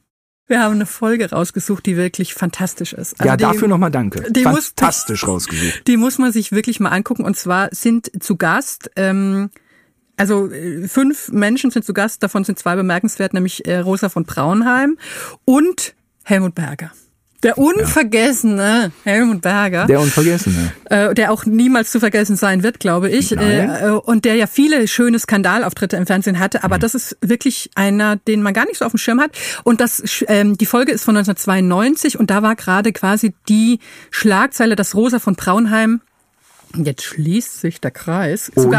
[0.47, 3.19] Wir haben eine Folge rausgesucht, die wirklich fantastisch ist.
[3.19, 4.31] Also ja, die, dafür nochmal danke.
[4.31, 5.83] die muss- Fantastisch rausgesucht.
[5.87, 7.25] Die muss man sich wirklich mal angucken.
[7.25, 9.51] Und zwar sind zu Gast, ähm,
[10.17, 14.25] also äh, fünf Menschen sind zu Gast, davon sind zwei bemerkenswert, nämlich äh, Rosa von
[14.25, 14.99] Braunheim
[15.47, 15.95] und
[16.25, 16.93] Helmut Berger.
[17.43, 19.87] Der unvergessene Helmut Berger.
[19.87, 20.73] Der Unvergessene.
[20.85, 24.47] äh, der auch niemals zu vergessen sein wird, glaube ich, äh, äh, und der ja
[24.47, 28.79] viele schöne Skandalauftritte im Fernsehen hatte, aber das ist wirklich einer, den man gar nicht
[28.79, 29.33] so auf dem Schirm hat.
[29.65, 33.81] Und das, ähm, die Folge ist von 1992 und da war gerade quasi die
[34.11, 36.01] Schlagzeile, dass Rosa von Braunheim
[36.77, 38.51] Jetzt schließt sich der Kreis.
[38.55, 38.75] Und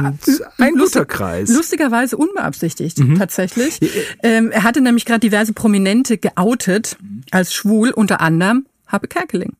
[0.57, 1.49] ein guter Kreis.
[1.49, 1.55] Mhm.
[1.55, 3.79] Lustigerweise unbeabsichtigt, tatsächlich.
[4.23, 6.97] Ähm, er hatte nämlich gerade diverse Prominente geoutet
[7.31, 9.53] als schwul, unter anderem Habe Kerkeling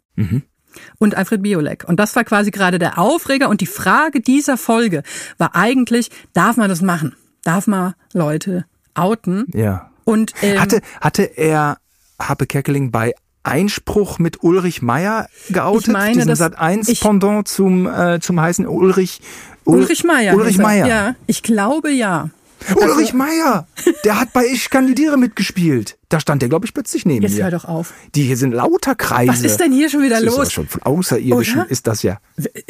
[0.99, 1.86] und Alfred Biolek.
[1.88, 3.49] Und das war quasi gerade der Aufreger.
[3.49, 5.03] Und die Frage dieser Folge
[5.38, 7.15] war eigentlich, darf man das machen?
[7.43, 9.45] Darf man Leute outen?
[9.53, 9.91] Ja.
[10.05, 11.77] Und ähm, Hatte, hatte er
[12.19, 13.13] Happe Kerkeling bei
[13.43, 15.87] Einspruch mit Ulrich Meier geoutet?
[15.87, 19.21] Ich meine, Diesen das- Sat 1 ich- Pendant zum, äh, zum heißen Ulrich.
[19.65, 20.35] Ul- Ulrich Meier.
[20.35, 20.63] Ulrich er.
[20.63, 20.87] Meier.
[20.87, 22.29] Ja, ich glaube ja.
[22.77, 23.67] Ulrich Meier!
[24.05, 25.97] Der hat bei Ich kandidiere mitgespielt.
[26.07, 27.43] Da stand der, glaube ich, plötzlich neben Jetzt mir.
[27.43, 27.93] hör doch auf.
[28.15, 29.33] Die hier sind lauter Kreise.
[29.33, 30.45] Was ist denn hier schon wieder das ist los?
[30.47, 31.69] ja schon von Außerirdischen Oder?
[31.69, 32.19] ist das ja.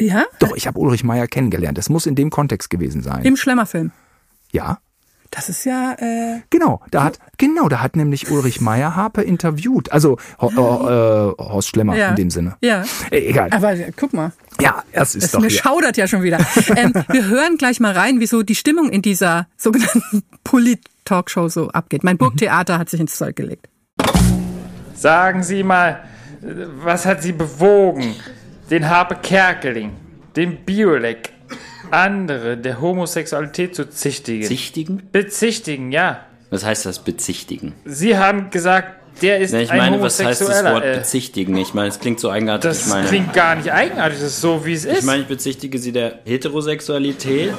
[0.00, 0.24] Ja?
[0.40, 1.78] Doch, ich habe Ulrich Meier kennengelernt.
[1.78, 3.22] Das muss in dem Kontext gewesen sein.
[3.24, 3.92] Im Schlemmerfilm.
[4.50, 4.78] ja.
[5.34, 9.90] Das ist ja, äh, Genau, da hat genau, da hat nämlich Ulrich Meier Harpe interviewt.
[9.90, 12.10] Also Ho äh, Horst Schlemmer ja.
[12.10, 12.56] in dem Sinne.
[12.62, 12.84] Ja.
[13.10, 13.48] Äh, egal.
[13.50, 14.30] Aber äh, guck mal.
[14.60, 15.58] ja, das ist Es doch mir hier.
[15.58, 16.38] schaudert ja schon wieder.
[16.76, 22.04] ähm, wir hören gleich mal rein, wieso die Stimmung in dieser sogenannten Polit-Talkshow so abgeht.
[22.04, 23.68] Mein Burgtheater hat sich ins Zeug gelegt.
[24.94, 26.04] Sagen Sie mal,
[26.80, 28.14] was hat Sie bewogen,
[28.70, 29.90] den Harpe Kerkeling,
[30.36, 31.33] den Biolek,
[31.90, 34.40] andere der Homosexualität zu zichtigen?
[34.42, 35.02] Bezichtigen?
[35.12, 36.20] Bezichtigen, ja.
[36.50, 37.74] Was heißt das bezichtigen?
[37.84, 40.64] Sie haben gesagt, der ist Na, ich ein meine, was heißt das.
[40.64, 41.56] Wort äh, bezichtigen?
[41.56, 42.70] Ich meine, es klingt so eigenartig.
[42.70, 45.00] das ich meine, klingt gar nicht eigenartig, das ist so, wie es ist.
[45.00, 47.54] ich meine, ich bezichtige sie der Heterosexualität.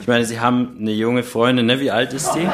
[0.00, 1.80] Ich meine, sie haben eine junge Freundin, ne?
[1.80, 2.46] Wie alt ist die?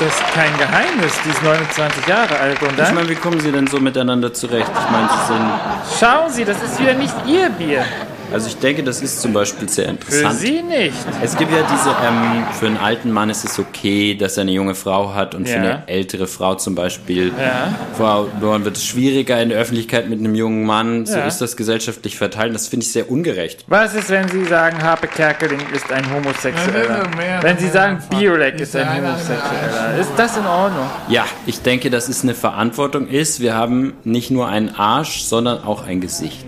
[0.00, 2.94] das ist kein Geheimnis, die ist 29 Jahre alt und Ich dann...
[2.94, 4.70] meine, wie kommen sie denn so miteinander zurecht?
[4.72, 5.98] Ich meine, sie sind.
[5.98, 7.84] Schauen Sie, das ist wieder nicht Ihr Bier.
[8.32, 10.38] Also ich denke, das ist zum Beispiel sehr Für interessant.
[10.38, 10.92] Sie nicht.
[11.22, 14.50] Es gibt ja diese, ähm, für einen alten Mann ist es okay, dass er eine
[14.52, 15.60] junge Frau hat und für Ja.
[15.60, 17.74] eine ältere Frau zum Beispiel Ja.
[17.96, 21.06] Frau Dorn wird es schwieriger in der Öffentlichkeit mit einem jungen Mann.
[21.06, 21.26] So Ja.
[21.26, 22.54] ist das gesellschaftlich verteilt.
[22.54, 23.64] Das finde ich sehr ungerecht.
[23.66, 27.08] Was ist, wenn Sie sagen, Harpe Kerkeling ist ein Homosexueller?
[27.40, 30.86] Wenn Sie sagen, Biolek ist ein Homosexueller, ist das in Ordnung?
[31.08, 33.40] Ja, ich denke, dass es eine Verantwortung ist.
[33.40, 36.44] Wir haben nicht nur einen Arsch, sondern auch ein Gesicht.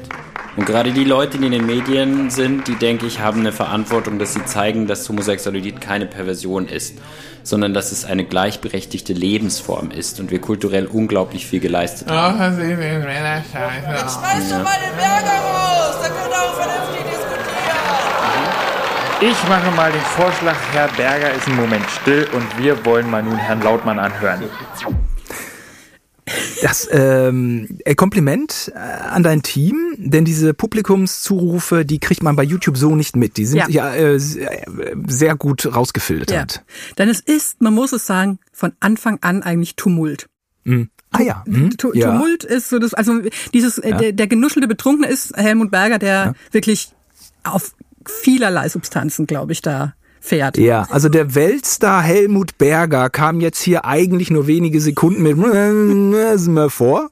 [0.56, 4.18] Und gerade die Leute, die in den Medien sind, die, denke ich, haben eine Verantwortung,
[4.18, 6.98] dass sie zeigen, dass Homosexualität keine Perversion ist,
[7.44, 12.56] sondern dass es eine gleichberechtigte Lebensform ist und wir kulturell unglaublich viel geleistet haben.
[12.56, 14.12] Sie den Männer scheiße auf.
[14.12, 17.30] Schmeiß doch mal den Berger raus, da könnt ihr auch vernünftig diskutieren.
[19.32, 23.22] Ich mache mal den Vorschlag, Herr Berger ist im Moment still und wir wollen mal
[23.22, 24.42] nun Herrn Lautmann anhören.
[26.62, 32.42] Das ähm, äh, Kompliment äh, an dein Team, denn diese Publikumszurufe, die kriegt man bei
[32.42, 33.36] YouTube so nicht mit.
[33.36, 33.68] Die sind Ja.
[33.68, 34.66] ja, äh, sehr,
[35.06, 36.62] sehr gut rausgefiltert.
[36.98, 40.28] Denn es ist, man muss es sagen, von Anfang an eigentlich Tumult.
[41.12, 41.44] Ah ja.
[41.46, 41.76] Hm?
[41.76, 42.12] Tu ja.
[42.12, 43.20] Tumult ist so das, also
[43.52, 46.92] dieses, äh, der, der genuschelte Betrunkene ist Helmut Berger, der wirklich
[47.42, 47.74] auf
[48.06, 50.58] vielerlei Substanzen, glaube ich, da fährt.
[50.58, 55.36] Ja, also der Weltstar Helmut Berger kam jetzt hier eigentlich nur wenige Sekunden mit
[56.70, 57.10] vor.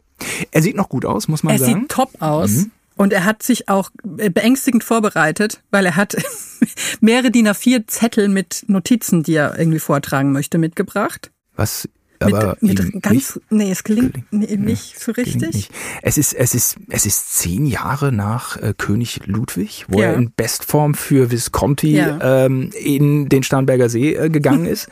[0.50, 1.80] Er sieht noch gut aus, muss man Er sagen.
[1.80, 2.66] sieht top aus.
[2.96, 6.16] Und er hat sich auch äh, beängstigend vorbereitet, weil er hat
[7.00, 11.30] mehrere DIN A4 Zettel mit Notizen, die er irgendwie vortragen möchte, mitgebracht.
[11.54, 11.88] Was
[12.20, 14.64] aber mit ihm ganz, nicht nee, es gelingt gelingt.
[14.64, 15.54] nicht so gelingt richtig.
[15.54, 15.70] nicht.
[16.02, 20.08] Es ist, es ist, es ist zehn Jahre nach äh, König Ludwig, wo Ja.
[20.08, 22.44] er in Bestform für Visconti Ja.
[22.46, 24.88] ähm, in den Starnberger See äh, gegangen ist.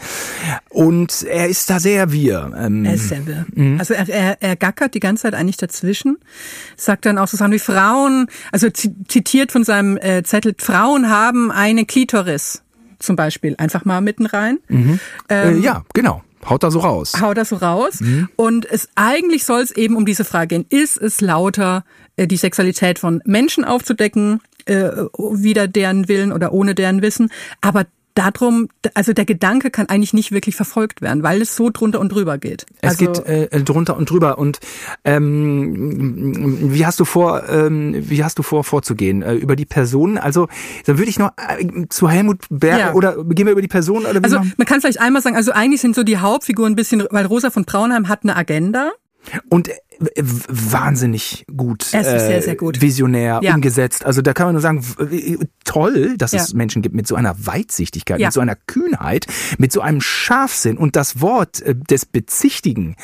[0.68, 2.52] Und er ist da sehr wir.
[2.56, 3.46] Ähm, Er ist sehr wirr.
[3.78, 6.18] Also er, er, er gackert die ganze Zeit eigentlich dazwischen,
[6.76, 11.08] sagt dann auch so Sachen wie Frauen, also zi- zitiert von seinem äh, Zettel, Frauen
[11.08, 12.62] haben eine Klitoris
[12.98, 14.58] zum Beispiel, einfach mal mitten rein.
[15.30, 16.22] äh, ja, genau.
[16.48, 17.12] Haut da so raus.
[17.20, 18.00] hau das so raus.
[18.36, 20.66] Und es eigentlich soll es eben um diese Frage gehen.
[20.68, 21.84] Ist es lauter,
[22.16, 27.30] äh, die Sexualität von Menschen aufzudecken, äh, wider deren Willen oder ohne deren Wissen?
[27.60, 27.86] Aber
[28.16, 32.10] darum, also der Gedanke kann eigentlich nicht wirklich verfolgt werden, weil es so drunter und
[32.10, 32.66] drüber geht.
[32.80, 34.38] Es also, geht äh, drunter und drüber.
[34.38, 34.58] Und
[35.04, 40.18] ähm, wie hast du vor, ähm, wie hast du vor vorzugehen äh, über die Personen?
[40.18, 40.48] Also
[40.86, 42.94] dann würde ich noch äh, zu Helmut Berg Ja.
[42.94, 45.80] oder gehen wir über die Personen oder also man kann vielleicht einmal sagen, also eigentlich
[45.80, 48.92] sind so die Hauptfiguren ein bisschen, weil Rosa von Braunheim hat eine Agenda.
[49.50, 49.74] und äh,
[50.48, 52.80] wahnsinnig gut, Es ist sehr, sehr gut.
[52.80, 53.54] visionär Ja.
[53.54, 54.04] umgesetzt.
[54.04, 54.82] Also da kann man nur sagen,
[55.64, 56.56] toll, dass es Ja.
[56.56, 58.28] Menschen gibt mit so einer Weitsichtigkeit, Ja.
[58.28, 59.26] mit so einer Kühnheit,
[59.58, 60.76] mit so einem Scharfsinn.
[60.78, 62.96] Und das Wort äh, des Bezichtigen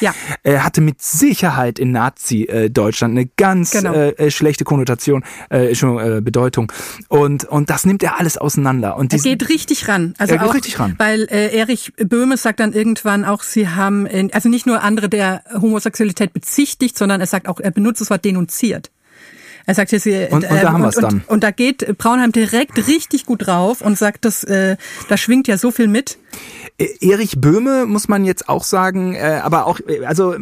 [0.43, 3.93] äh, hatte mit Sicherheit in Nazi-Deutschland eine ganz Genau.
[3.93, 6.71] äh, äh, schlechte Konnotation, äh, Entschuldigung, äh, Bedeutung.
[7.09, 8.97] Und, und das nimmt er alles auseinander.
[8.97, 10.15] Und Er diesen- geht richtig ran.
[10.19, 10.95] Also Er geht auch, richtig ran.
[10.99, 15.09] Weil äh, Erich Böhme sagt dann irgendwann auch, sie haben, äh, also nicht nur andere
[15.09, 18.91] der Homosexualität bezichtigt, sondern er sagt auch, er benutzt das Wort denunziert.
[19.65, 21.15] Er sagt jetzt, äh, Und- und da haben wir's und, dann.
[21.15, 24.77] Und, und da geht Braunheim direkt richtig gut drauf und sagt, dass äh,
[25.09, 26.19] da schwingt ja so viel mit.
[26.79, 30.35] Äh, Erich Böhme muss man jetzt auch sagen, äh, aber auch, äh, also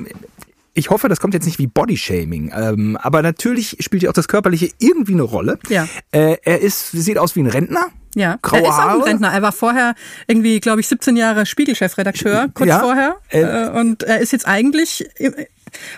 [0.72, 4.28] ich hoffe, das kommt jetzt nicht wie Bodyshaming, ähm, aber natürlich spielt ja auch das
[4.28, 5.59] Körperliche irgendwie eine Rolle.
[5.68, 5.86] Ja.
[6.12, 7.88] Äh, er ist, sieht aus wie ein Rentner.
[8.14, 9.03] Ja, Graue er ist auch ein.
[9.03, 9.32] Rentner.
[9.32, 9.95] Er war vorher
[10.28, 13.16] irgendwie, glaube ich, 17 Jahre Spiegel-Chefredakteur, kurz Ja, vorher.
[13.28, 15.47] äh, Äh, und er ist jetzt eigentlich, äh,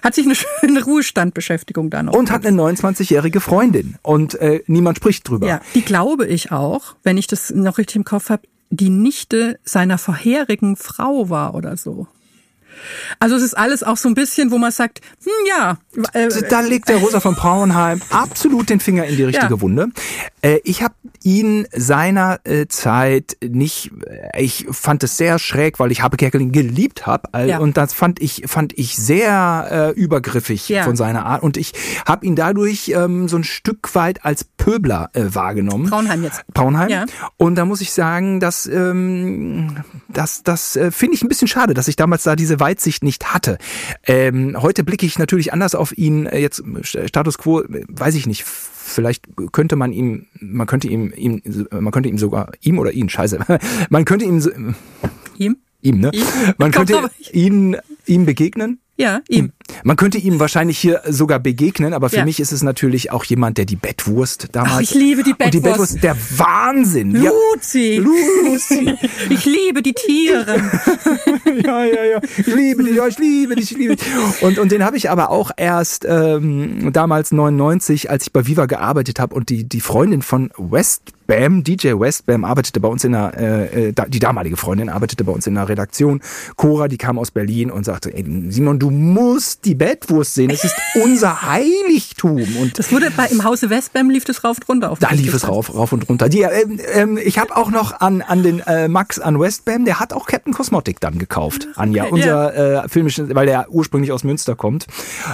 [0.02, 2.14] hat sich eine schöne Ruhestandbeschäftigung da noch.
[2.14, 5.46] Und hat eine 29-jährige Freundin und äh, niemand spricht drüber.
[5.46, 9.58] Ja, die glaube ich auch, wenn ich das noch richtig im Kopf habe, die Nichte
[9.64, 12.06] seiner vorherigen Frau war oder so.
[13.18, 15.78] Also es ist alles auch so ein bisschen, wo man sagt, hm, ja,
[16.12, 19.60] äh, Da legt der Rosa von Braunheim absolut den Finger in die richtige Ja.
[19.60, 19.88] Wunde.
[20.42, 25.92] Äh, ich habe ihn seiner äh, Zeit nicht, äh, ich fand es sehr schräg, weil
[25.92, 27.58] ich Habe Kerkeling geliebt habe Ja.
[27.58, 30.82] und das fand ich fand ich sehr übergriffig Ja.
[30.84, 31.72] von seiner Art und ich
[32.06, 35.88] habe ihn dadurch ähm, so ein Stück weit als Pöbler wahrgenommen.
[35.90, 36.44] Braunheim jetzt.
[36.52, 36.88] Braunheim.
[36.88, 37.04] Ja.
[37.36, 39.76] Und da muss ich sagen, dass ähm,
[40.08, 43.58] das, das finde ich ein bisschen schade, dass ich damals da diese Weitsicht nicht hatte.
[44.06, 46.26] Ähm, heute blicke ich natürlich anders auf ihn.
[46.26, 46.62] Äh, Jetzt
[46.94, 48.44] äh, Status Quo, äh, weiß ich nicht.
[48.44, 53.08] Vielleicht könnte man ihm, man könnte ihm, ihm, man könnte ihm sogar ihm oder ihn,
[53.08, 53.38] scheiße,
[53.90, 54.74] man könnte ihm,
[55.36, 55.56] ihm?
[55.82, 56.10] ihm, ne?
[56.12, 56.24] Ihm?
[56.58, 58.80] Man Kommt könnte ihn, ihm begegnen.
[58.96, 59.52] Ja, ihm.
[59.84, 62.24] Man könnte ihm wahrscheinlich hier sogar begegnen, aber für Ja.
[62.24, 64.72] mich ist es natürlich auch jemand, der die Bettwurst damals.
[64.76, 66.00] Ach, ich liebe die Und die Bettwurst.
[66.00, 67.12] Bettwurst, der Wahnsinn.
[67.14, 67.96] Luzi.
[68.02, 68.94] Lucy.
[69.30, 70.44] Ich liebe die Tiere.
[71.64, 72.20] ja, ja, ja.
[72.38, 74.06] Ich liebe dich, ich liebe dich, ich liebe dich.
[74.42, 78.66] Und, und den habe ich aber auch erst ähm, damals 99, als ich bei Viva
[78.66, 83.32] gearbeitet habe und die, die Freundin von Westbam, DJ Westbam, arbeitete bei uns in der,
[83.38, 86.20] äh, äh, die damalige Freundin arbeitete bei uns in der Redaktion.
[86.56, 90.50] Cora, die kam aus Berlin und sagte, ey, Simon, du musst die Bettwurst sehen.
[90.50, 92.56] Es ist unser Heiligtum.
[92.56, 95.34] Und Das wurde bei im Hause Westbam lief das rauf und runter auf da lief
[95.34, 96.28] es rauf, rauf und runter.
[96.28, 100.00] Die, ähm, ähm, ich habe auch noch an, an den äh, Max an Westbam, der
[100.00, 102.04] hat auch Captain Cosmotic dann gekauft, Anja.
[102.04, 104.86] Okay, unser äh, filmisches, weil der ursprünglich aus Münster kommt.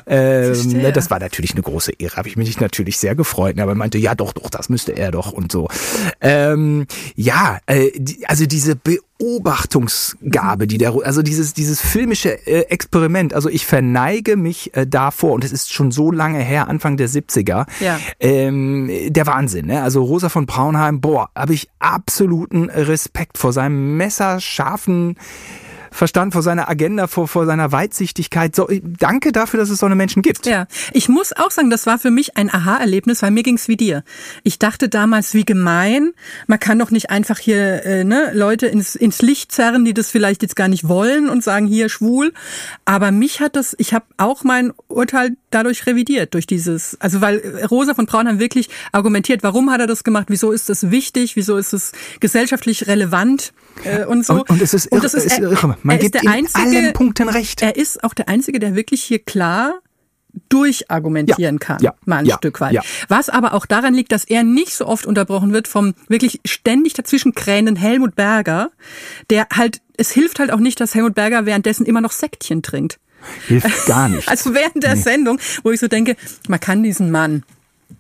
[0.07, 3.57] Ähm, ne, das war natürlich eine große Ehre, habe ich mich natürlich sehr gefreut.
[3.57, 5.69] ne, Aber er meinte, ja doch, doch, das müsste er doch und so.
[6.21, 7.91] Ähm, ja, äh,
[8.27, 8.77] also diese
[9.19, 15.33] Beobachtungsgabe, die der, also dieses, dieses filmische äh, Experiment, also ich verneige mich äh, davor
[15.33, 17.99] und es ist schon so lange her, Anfang der 70er, Ja.
[18.21, 19.67] ähm, der Wahnsinn.
[19.67, 19.83] Ne?
[19.83, 25.17] Also Rosa von Braunheim, boah, habe ich absoluten Respekt vor seinem messerscharfen
[25.91, 28.55] Verstand, vor seiner Agenda, vor, vor seiner Weitsichtigkeit.
[28.55, 30.47] So, danke dafür, dass es so eine Menschen gibt.
[30.47, 33.77] Ja, ich muss auch sagen, das war für mich ein Aha-Erlebnis, weil mir ging's wie
[33.77, 34.05] dir.
[34.43, 36.13] Ich dachte damals, wie gemein,
[36.47, 40.11] man kann doch nicht einfach hier äh, ne, Leute ins, ins Licht zerren, die das
[40.11, 42.33] vielleicht jetzt gar nicht wollen und sagen, hier schwul.
[42.85, 47.39] Aber mich hat das, ich habe auch mein Urteil dadurch revidiert, durch dieses, also weil
[47.71, 51.57] Rosa von Braunheim wirklich argumentiert, warum hat er das gemacht, wieso ist das wichtig, wieso
[51.57, 53.53] ist es gesellschaftlich relevant
[53.85, 54.35] äh, und so.
[54.35, 55.77] Und, und es ist irre, das ist, ist er, irre.
[55.83, 57.63] Man ist gibt in einzige, allen Punkten recht.
[57.63, 59.81] er ist auch der Einzige, der wirklich hier klar
[60.51, 62.73] durchargumentieren Ja, kann, ja, mal ein ja, Stück weit.
[62.73, 62.83] ja.
[63.09, 66.93] Was aber auch daran liegt, dass er nicht so oft unterbrochen wird vom wirklich ständig
[66.95, 68.71] dazwischen krähenden Helmut Berger,
[69.31, 72.99] der halt, es hilft halt auch nicht, dass Helmut Berger währenddessen immer noch Säckchen trinkt.
[73.47, 74.29] Hilft gar nicht.
[74.29, 76.17] Also während der Sendung, wo ich so denke,
[76.49, 77.43] man kann diesen Mann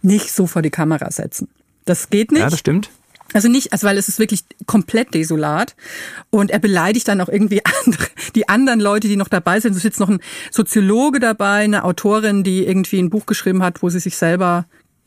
[0.03, 1.49] nicht so vor die Kamera setzen.
[1.85, 2.41] Das geht nicht.
[2.41, 2.91] ja, das stimmt.
[3.35, 5.77] Also nicht, also weil es ist wirklich komplett desolat
[6.31, 9.73] und er beleidigt dann auch irgendwie andere, die anderen Leute, die noch dabei sind.
[9.73, 13.83] Es ist jetzt noch ein Soziologe dabei, eine Autorin, die irgendwie ein Buch geschrieben hat,
[13.83, 14.65] wo sie sich selber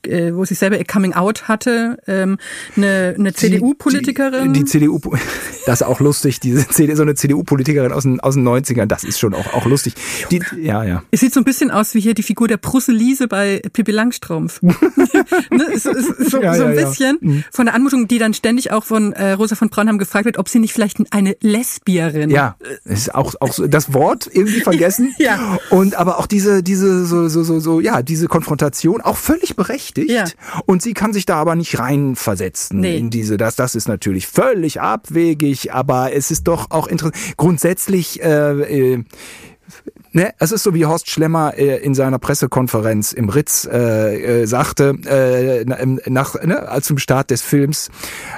[0.08, 2.38] äh, wo sie selber ihr Coming Out hatte, ähm,
[2.76, 4.54] eine, eine CDU-Politikerin.
[4.54, 4.99] Die, die CDU,
[5.66, 9.04] das ist auch lustig, diese CD, so eine CDU-Politikerin aus den, aus den 90ern, das
[9.04, 9.95] ist schon auch, auch lustig.
[10.32, 11.04] Die, ja, ja.
[11.12, 14.62] Es sieht so ein bisschen aus wie hier die Figur der Brusselise bei Pippi Langstrumpf.
[14.62, 14.74] ne?
[15.74, 16.88] es, so, Ja, so ein ja, ja.
[16.88, 20.38] bisschen von der Anmutung, die dann ständig auch von äh, Rosa von Braunheim gefragt wird,
[20.38, 24.62] ob sie nicht vielleicht eine Lesbierin Ja, es ist auch, auch so das Wort irgendwie
[24.62, 25.14] vergessen.
[25.18, 25.58] Ja.
[25.70, 29.56] Und aber auch diese, diese, so, so, so, so, ja, diese Konfrontation auch völlig
[29.93, 30.37] berechtigt.
[30.37, 30.61] Ja.
[30.65, 32.97] Und sie kann sich da aber nicht reinversetzen Nee.
[32.97, 37.37] in diese, das, das ist natürlich völlig abwegig, aber es ist doch auch interessant.
[37.37, 39.03] Grundsätzlich, äh, äh,
[40.13, 44.45] Ne, es ist so wie Horst Schlemmer äh, in seiner Pressekonferenz im Ritz äh, äh,
[44.45, 45.63] sagte, äh,
[46.09, 47.89] nach, ne, zum Start des Films,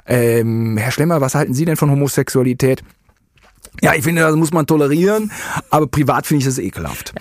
[0.05, 2.83] ähm, Herr Schlemmer, was halten Sie denn von Homosexualität?
[3.81, 5.31] Ja, ich finde, das muss man tolerieren,
[5.69, 7.13] aber privat finde ich das ekelhaft.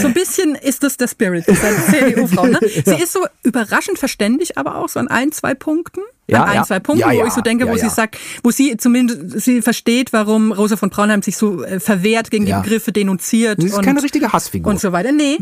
[0.00, 2.46] So ein bisschen ist das der Spirit dieser CDU-Frau.
[2.46, 2.58] Ne?
[2.62, 6.00] Sie ist so überraschend verständig, aber auch so an ein, zwei Punkten.
[6.30, 6.62] Ja, an ein, ja.
[6.64, 10.12] zwei Punkten, Ja, wo ich so denke, wo sie sagt, wo sie zumindest sie versteht,
[10.12, 13.60] warum Rosa von Braunheim sich so äh, verwehrt gegen die Begriffe denunziert.
[13.60, 14.70] Sie ist und, keine richtige Hassfigur.
[14.70, 14.76] Mhm.
[14.76, 15.12] Und so weiter.
[15.12, 15.38] Nee.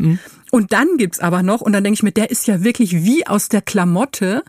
[0.51, 3.27] Und dann gibt's aber noch, und dann denke ich mir, der ist ja wirklich wie
[3.27, 4.43] aus der Klamotte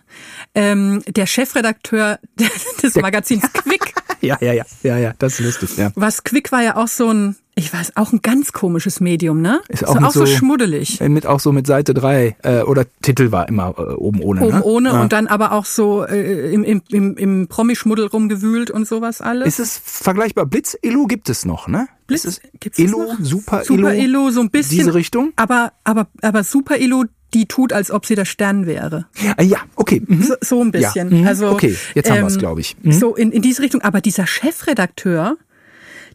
[0.54, 2.20] ähm, der Chefredakteur
[2.82, 3.94] des Magazins Quick.
[4.20, 5.92] Ja, ja, ja, ja, ja, das ist lustig, ja.
[5.94, 9.60] Was Quick war ja auch so ein, ich weiß, auch ein ganz komisches Medium, ne?
[9.68, 11.00] Ist auch mit auch so, so- schmuddelig.
[11.00, 14.42] Äh, Mit auch so mit Seite 3 äh, oder Titel war immer äh, oben ohne.
[14.46, 14.62] Oben ne?
[14.64, 15.02] ohne Ja.
[15.02, 19.46] und dann aber auch so äh, im, im, im, im Promischmuddel rumgewühlt und sowas alles.
[19.48, 20.46] Ist es vergleichbar?
[20.46, 21.88] Blitz Elo gibt es noch, ne?
[22.06, 23.16] Blitz, ist es gibt's Elo, noch?
[23.20, 24.78] Super, Super Elo, Elo, so ein bisschen.
[24.78, 25.32] Diese Richtung?
[25.36, 27.04] Aber, aber, aber Super Elo,
[27.34, 29.06] die tut, als ob sie der Stern wäre.
[29.36, 30.00] Ah, ja, okay.
[30.06, 30.22] Mhm.
[30.22, 31.10] So, so ein bisschen.
[31.10, 32.76] Ja, mhm, Also, okay, jetzt haben wir's, glaub ich.
[32.82, 32.92] Mhm.
[32.92, 33.82] So in, in diese Richtung.
[33.82, 35.36] Aber dieser Chefredakteur,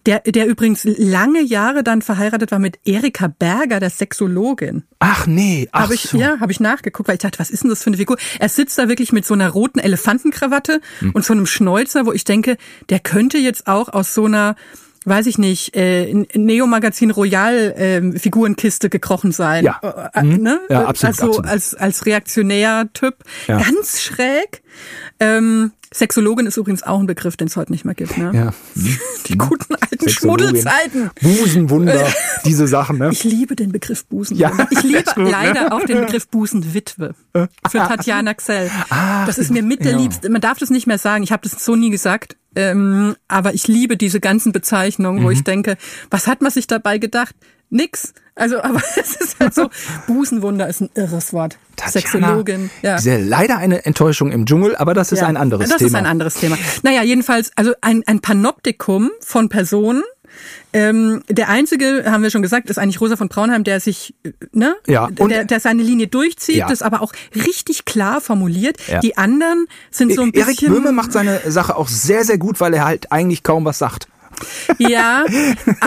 [0.05, 4.83] der, der übrigens lange Jahre dann verheiratet war mit Erika Berger, der Sexologin.
[4.99, 6.17] Ach nee, ach Habe ich, so.
[6.17, 8.17] ja, habe ich nachgeguckt, weil ich dachte, was ist denn das für eine Figur?
[8.39, 11.11] Er sitzt da wirklich mit so einer roten Elefantenkrawatte Hm.
[11.11, 12.57] und so einem Schnäuzer, wo ich denke,
[12.89, 14.55] der könnte jetzt auch aus so einer
[15.05, 19.65] weiß ich nicht, äh, Neo-Magazin Royal ähm, Figurenkiste gekrochen sein.
[19.65, 19.81] Ja.
[20.13, 20.41] Äh, äh, Mhm.
[20.43, 20.59] ne?
[20.69, 21.49] Ja, absolut, Also absolut.
[21.51, 23.15] als als reaktionär Typ,
[23.47, 23.57] Ja.
[23.61, 24.62] ganz schräg.
[25.19, 28.17] Ähm, Sexologin ist übrigens auch ein Begriff, den es heute nicht mehr gibt.
[28.17, 28.31] Ne?
[28.33, 28.53] Ja.
[29.27, 30.09] Die guten alten.
[30.09, 31.11] Schmuddelzeiten.
[31.21, 32.07] Busenwunder,
[32.45, 33.09] diese Sachen, ne?
[33.11, 34.35] Ich liebe den Begriff Busen.
[34.35, 35.29] Ja, ich liebe gut, ne?
[35.31, 38.69] leider auch den Begriff Busenwitwe für Tatjana Xell.
[38.89, 39.97] Ah, das ist mir mit der ja.
[39.97, 40.29] liebste.
[40.29, 41.23] Man darf das nicht mehr sagen.
[41.23, 42.35] Ich habe das so nie gesagt.
[42.55, 45.33] Ähm, aber ich liebe diese ganzen Bezeichnungen, wo Mhm.
[45.33, 45.77] ich denke,
[46.09, 47.35] was hat man sich dabei gedacht?
[47.73, 48.13] Nix.
[48.35, 49.69] Also, aber es ist halt so,
[50.07, 51.57] Busenwunder ist ein irres Wort.
[51.87, 52.69] Sexologin.
[52.81, 52.97] Ja.
[52.99, 55.87] Sehr leider eine Enttäuschung im Dschungel, aber das ist Ja, ein anderes das Thema.
[55.89, 56.57] ist ein anderes Thema.
[56.83, 60.03] Naja, jedenfalls, also ein, ein Panoptikum von Personen.
[60.71, 64.31] Ähm, der einzige, haben wir schon gesagt, ist eigentlich Rosa von Braunheim, der sich, äh,
[64.51, 66.67] ne, Ja, und- der, der seine Linie durchzieht, Ja.
[66.67, 68.77] das aber auch richtig klar formuliert.
[68.87, 68.99] Ja.
[68.99, 70.73] Die anderen sind so ein Erik bisschen.
[70.73, 74.07] Böhme macht seine Sache auch sehr, sehr gut, weil er halt eigentlich kaum was sagt.
[74.79, 75.25] Ja,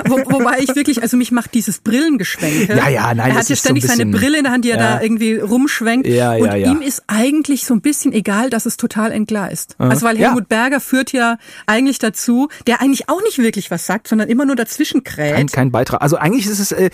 [0.06, 2.74] wo, wobei ich wirklich, also mich macht dieses Brillengeschwenke.
[2.76, 4.64] Ja, ja, nein, Er hat ja ist so ein ständig seine Brille in der Hand,
[4.64, 4.96] die er Ja.
[4.96, 6.06] da irgendwie rumschwenkt.
[6.06, 6.70] Ja, ja, und ja.
[6.72, 9.74] ihm ist eigentlich so ein bisschen egal, dass es total entgleist.
[9.78, 10.28] Also weil Ja.
[10.28, 14.44] Helmut Berger führt ja eigentlich dazu, der eigentlich auch nicht wirklich was sagt, sondern immer
[14.44, 15.34] nur dazwischen kräht.
[15.34, 16.02] Kein, kein Beitrag.
[16.02, 16.90] Also eigentlich ist es, äh,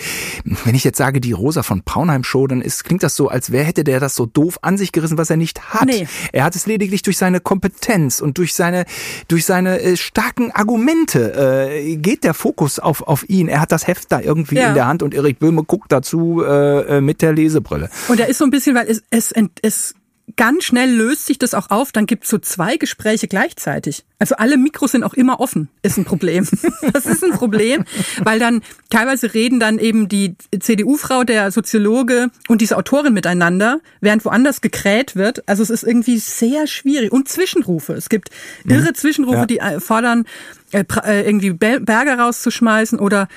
[0.64, 3.52] wenn ich jetzt sage, die Rosa von Braunheim Show, dann ist, klingt das so, als
[3.52, 5.86] wäre hätte der das so doof an sich gerissen, was er nicht hat.
[5.86, 6.06] Nee.
[6.32, 8.84] Er hat es lediglich durch seine Kompetenz und durch seine,
[9.28, 13.48] durch seine äh, starken Argumente äh, geht der Fokus auf, auf ihn.
[13.48, 14.68] Er hat das Heft da irgendwie Ja.
[14.68, 17.90] in der Hand und Erik Böhme guckt dazu äh, äh, mit der Lesebrille.
[18.08, 19.32] Und er ist so ein bisschen, weil es, es,
[19.62, 19.94] es
[20.36, 24.04] ganz schnell löst sich das auch auf, dann gibt's so zwei Gespräche gleichzeitig.
[24.18, 26.46] Also alle Mikros sind auch immer offen, ist ein Problem.
[26.92, 27.84] Das ist ein Problem,
[28.22, 34.24] weil dann teilweise reden dann eben die CDU-Frau, der Soziologe und diese Autorin miteinander, während
[34.24, 35.48] woanders gekräht wird.
[35.48, 37.12] Also es ist irgendwie sehr schwierig.
[37.12, 37.94] Und Zwischenrufe.
[37.94, 38.30] Es gibt
[38.64, 40.24] irre Zwischenrufe, die äh, fordern,
[40.72, 43.28] äh, äh, irgendwie Berger rauszuschmeißen oder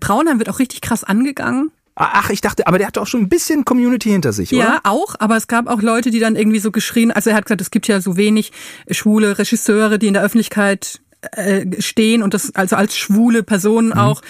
[0.00, 1.70] Braunheim wird auch richtig krass angegangen.
[1.96, 4.64] Ach, ich dachte, aber der hat doch schon ein bisschen Community hinter sich, oder?
[4.64, 7.44] Ja, auch, aber es gab auch Leute, die dann irgendwie so geschrien, also er hat
[7.46, 8.50] gesagt, es gibt ja so wenig
[8.90, 11.00] schwule Regisseure, die in der Öffentlichkeit
[11.32, 13.98] äh, stehen und das also als schwule Personen Mhm.
[13.98, 14.22] auch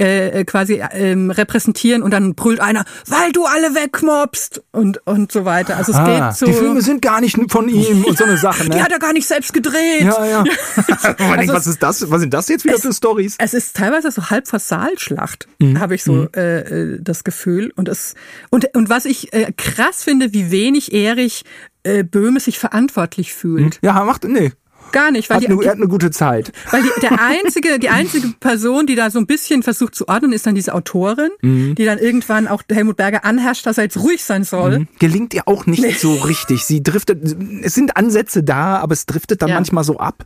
[0.00, 5.30] äh, äh, quasi ähm, repräsentieren und dann brüllt einer, weil du alle wegmobst und und
[5.32, 5.76] so weiter.
[5.76, 6.46] Also es Ah, geht so.
[6.46, 8.70] die Filme sind gar nicht von ihm und so eine Sache, ne?
[8.76, 10.02] Die hat er gar nicht selbst gedreht.
[10.02, 10.44] ja, ja.
[11.18, 12.10] Also was ist das?
[12.10, 13.36] Was sind das jetzt wieder es- für Stories?
[13.38, 15.78] Es ist teilweise so halb Versalschlacht, Mhm.
[15.80, 16.60] habe ich so äh,
[16.94, 17.72] äh, das Gefühl.
[17.76, 18.14] Und es
[18.50, 21.44] und und was ich äh, krass finde, wie wenig Erich
[21.84, 23.78] äh, Böhme sich verantwortlich fühlt.
[23.82, 24.52] Ja, macht nee.
[24.94, 26.52] Gar nicht, weil Hat die, eine, er hat eine gute Zeit.
[26.70, 30.32] weil die, der einzige, die einzige Person, die da so ein bisschen versucht zu ordnen,
[30.32, 31.74] ist dann diese Autorin, Mhm.
[31.74, 34.86] die dann irgendwann auch Helmut Berger anherrscht, dass er jetzt ruhig sein soll.
[35.00, 36.64] Gelingt ihr auch nicht so richtig.
[36.64, 37.22] Sie driftet,
[37.62, 39.56] es sind Ansätze da, aber es driftet dann Ja.
[39.56, 40.24] manchmal so ab.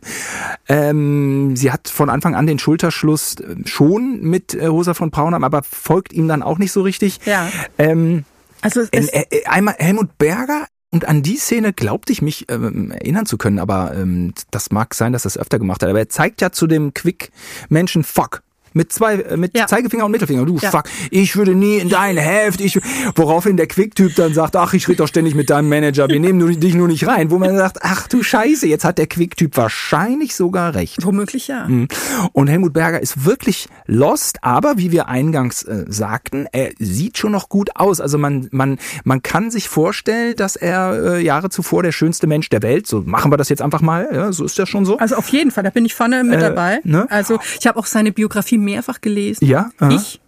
[0.67, 5.43] Ähm, sie hat von Anfang an den Schulterschluss äh, schon mit äh, Rosa von Braunheim,
[5.43, 7.19] aber folgt ihm dann auch nicht so richtig.
[7.25, 7.49] Ja.
[7.77, 8.23] Ähm,
[8.61, 13.25] Also es, äh, einmal Helmut Berger und an die Szene glaubte ich mich ähm, erinnern
[13.25, 15.89] zu können, aber ähm, das mag sein, dass er es öfter gemacht hat.
[15.89, 18.41] Aber er zeigt ja zu dem Quick-Menschen Fuck.
[18.73, 19.67] Mit zwei, äh, mit Ja.
[19.67, 20.45] Zeigefinger und Mittelfinger.
[20.45, 20.71] Du Ja.
[20.71, 22.61] fuck, ich würde nie in dein Heft.
[22.61, 22.79] Ich,
[23.15, 26.07] woraufhin der Quick-Typ dann sagt, ach, ich rede doch ständig mit deinem Manager.
[26.07, 27.31] Wir nehmen nur, dich nur nicht rein.
[27.31, 31.03] Wo man sagt, ach du Scheiße, jetzt hat der Quick-Typ wahrscheinlich sogar recht.
[31.05, 31.67] womöglich ja.
[31.67, 31.87] Mhm.
[32.33, 37.31] Und Helmut Berger ist wirklich lost, aber wie wir eingangs äh, sagten, er sieht schon
[37.31, 37.99] noch gut aus.
[38.01, 42.49] Also man, man, man kann sich vorstellen, dass er äh, Jahre zuvor der schönste Mensch
[42.49, 44.97] der Welt, so machen wir das jetzt einfach mal, ja, so ist das schon so.
[44.97, 46.79] Also auf jeden Fall, da bin ich vorne mit Äh, dabei.
[46.83, 47.07] ne?
[47.09, 49.45] Also ich habe auch seine Biografie mehrfach gelesen.
[49.45, 49.89] Ja, aha.
[49.91, 50.19] Ich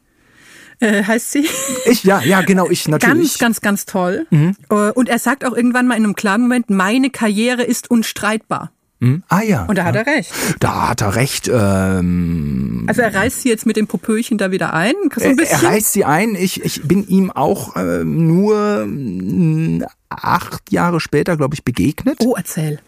[0.80, 1.46] äh, heißt sie.
[1.86, 3.38] Ich, ja, ja, genau, ich natürlich.
[3.38, 4.26] Ganz, ganz, ganz toll.
[4.32, 4.56] Mhm.
[4.70, 8.72] Äh, Und er sagt auch irgendwann mal in einem klaren Moment, meine Karriere ist unstreitbar.
[9.00, 9.24] Hm?
[9.30, 9.66] Ah ja.
[9.66, 10.32] Und da hat er recht.
[10.60, 11.48] Da hat er recht.
[11.52, 14.94] Ähm, Also er reißt sie jetzt mit dem Popöchen da wieder ein.
[15.16, 16.36] So ein er, reißt sie ein.
[16.36, 22.18] Ich, ich bin ihm auch äh, nur mh, acht Jahre später, glaube ich, begegnet.
[22.22, 22.80] oh, erzähl.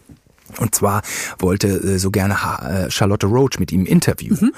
[0.58, 1.02] Und zwar
[1.40, 4.52] wollte äh, so gerne ha äh, Charlotte Roach mit ihm interviewen.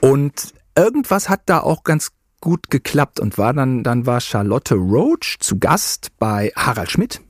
[0.00, 5.36] Und irgendwas hat da auch ganz gut geklappt und war dann, dann war Charlotte Roach
[5.40, 7.20] zu Gast bei Harald Schmidt.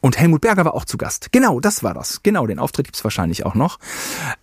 [0.00, 1.32] Und Helmut Berger war auch zu Gast.
[1.32, 2.22] Genau, das war das.
[2.22, 3.78] Genau, den Auftritt gibt's wahrscheinlich auch noch.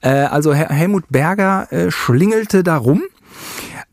[0.01, 3.01] Äh, also Hel Helmut Berger äh, schlingelte da rum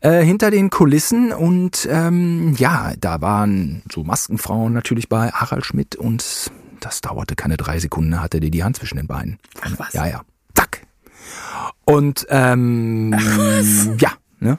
[0.01, 5.95] äh, hinter den Kulissen und ähm, ja, da waren so Maskenfrauen natürlich bei Harald Schmidt
[5.95, 9.39] und das dauerte keine drei Sekunden, hatte die die Hand zwischen den Beinen.
[9.61, 9.93] Ach was.
[9.93, 10.21] Ja, ja.
[10.53, 10.84] Zack.
[11.85, 13.15] Und ähm,
[13.99, 14.57] ja, ne?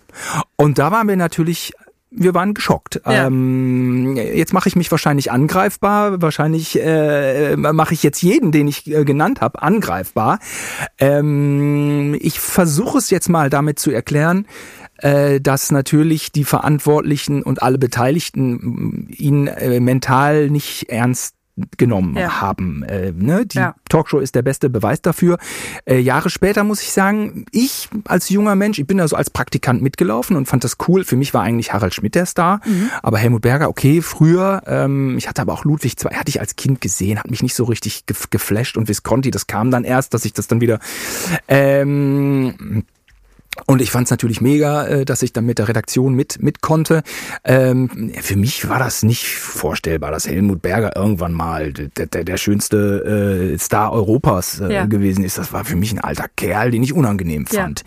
[0.57, 1.73] Und da waren wir natürlich
[2.17, 3.01] wir waren geschockt.
[3.05, 3.27] Ja.
[3.27, 6.23] Ähm, jetzt mache ich mich wahrscheinlich angreifbar.
[6.23, 10.39] Wahrscheinlich äh, mache ich jetzt jeden, den ich äh, genannt habe, angreifbar.
[10.99, 14.47] Ähm, ich versuche es jetzt mal damit zu erklären,
[14.99, 21.36] äh, dass natürlich die Verantwortlichen und alle Beteiligten ihn äh, mental nicht ernst
[21.79, 22.41] genommen Ja.
[22.41, 22.83] haben.
[22.83, 23.47] Äh, ne?
[23.47, 23.75] Die Ja.
[23.89, 25.39] Talkshow ist der beste Beweis dafür.
[25.87, 29.31] Äh, Jahre später muss ich sagen, ich als junger Mensch, ich bin da so als
[29.31, 31.05] Praktikant mitgelaufen und fand das cool.
[31.05, 32.61] Für mich war eigentlich Harald Schmidt der Star,
[33.03, 34.63] aber Helmut Berger, okay, früher.
[34.67, 37.55] Ähm, ich hatte aber auch Ludwig II, hatte ich als Kind gesehen, hat mich nicht
[37.55, 40.79] so richtig gef geflasht und Visconti, das kam dann erst, dass ich das dann wieder
[41.49, 42.85] ähm,
[43.67, 46.61] und ich fand es natürlich mega, äh, dass ich dann mit der Redaktion mit, mit
[46.61, 47.03] konnte.
[47.45, 52.37] Ähm, für mich war das nicht vorstellbar, dass Helmut Berger irgendwann mal der, der, der
[52.37, 54.87] schönste äh, Star Europas äh, Ja.
[54.87, 55.37] gewesen ist.
[55.39, 57.63] Das war für mich ein alter Kerl, den ich unangenehm Ja.
[57.63, 57.83] fand.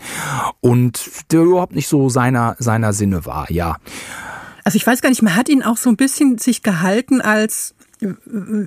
[0.60, 3.76] Und der überhaupt nicht so seiner, seiner Sinne war, ja.
[4.64, 7.74] Also ich weiß gar nicht, man hat ihn auch so ein bisschen sich gehalten als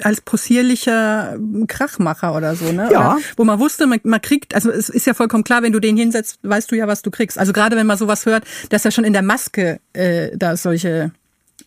[0.03, 2.89] als possierlicher Krachmacher oder so, ne?
[2.91, 3.13] Ja.
[3.13, 5.79] Oder, wo man wusste, man, man kriegt, also es ist ja vollkommen klar, wenn du
[5.79, 7.37] den hinsetzt, weißt du ja, was du kriegst.
[7.37, 11.11] Also gerade wenn man sowas hört, dass er schon in der Maske äh, da solche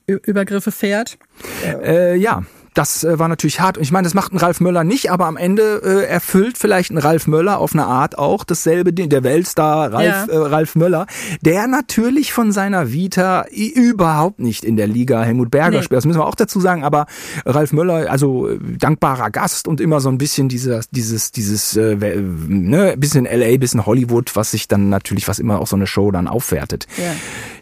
[0.06, 1.18] Übergriffe fährt.
[1.64, 2.42] Äh, ja,
[2.76, 3.78] das äh, war natürlich hart.
[3.78, 6.90] Und ich meine, das macht ein Ralf Möller nicht, aber am Ende äh, erfüllt vielleicht
[6.90, 10.32] ein Ralf Möller auf eine Art auch dasselbe, der Weltstar Ralf, Ja.
[10.32, 11.06] äh, Ralf Möller,
[11.40, 15.82] der natürlich von seiner Vita überhaupt nicht in der Liga Helmut Berger Nee.
[15.84, 15.96] spielt.
[15.96, 16.84] Das müssen wir auch dazu sagen.
[16.84, 17.06] Aber
[17.44, 21.96] Ralf Möller, also äh, dankbarer Gast und immer so ein bisschen dieses, dieses, dieses, äh,
[21.96, 26.10] ne, bisschen LA, bisschen Hollywood, was sich dann natürlich, was immer auch so eine Show
[26.10, 26.86] dann aufwertet.
[26.98, 27.04] Ja.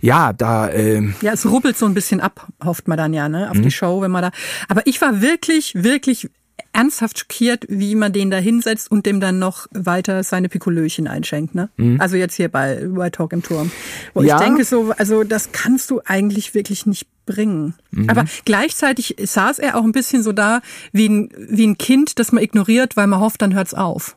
[0.00, 3.50] Ja, da, äh, Ja, es rubbelt so ein bisschen ab, hofft man dann ja, ne,
[3.50, 4.30] auf die Show, wenn man da.
[4.68, 6.28] Aber ich war wirklich, wirklich
[6.72, 11.54] ernsthaft schockiert, wie man den da hinsetzt und dem dann noch weiter seine Pikolöchen einschenkt,
[11.54, 11.68] ne?
[11.98, 13.70] Also jetzt hier bei, bei Talk im Turm.
[14.12, 14.36] Wo Ja.
[14.36, 17.74] ich denke so, also das kannst du eigentlich wirklich nicht bringen.
[18.08, 22.32] Aber gleichzeitig saß er auch ein bisschen so da, wie ein, wie ein Kind, das
[22.32, 24.16] man ignoriert, weil man hofft, dann hört's auf.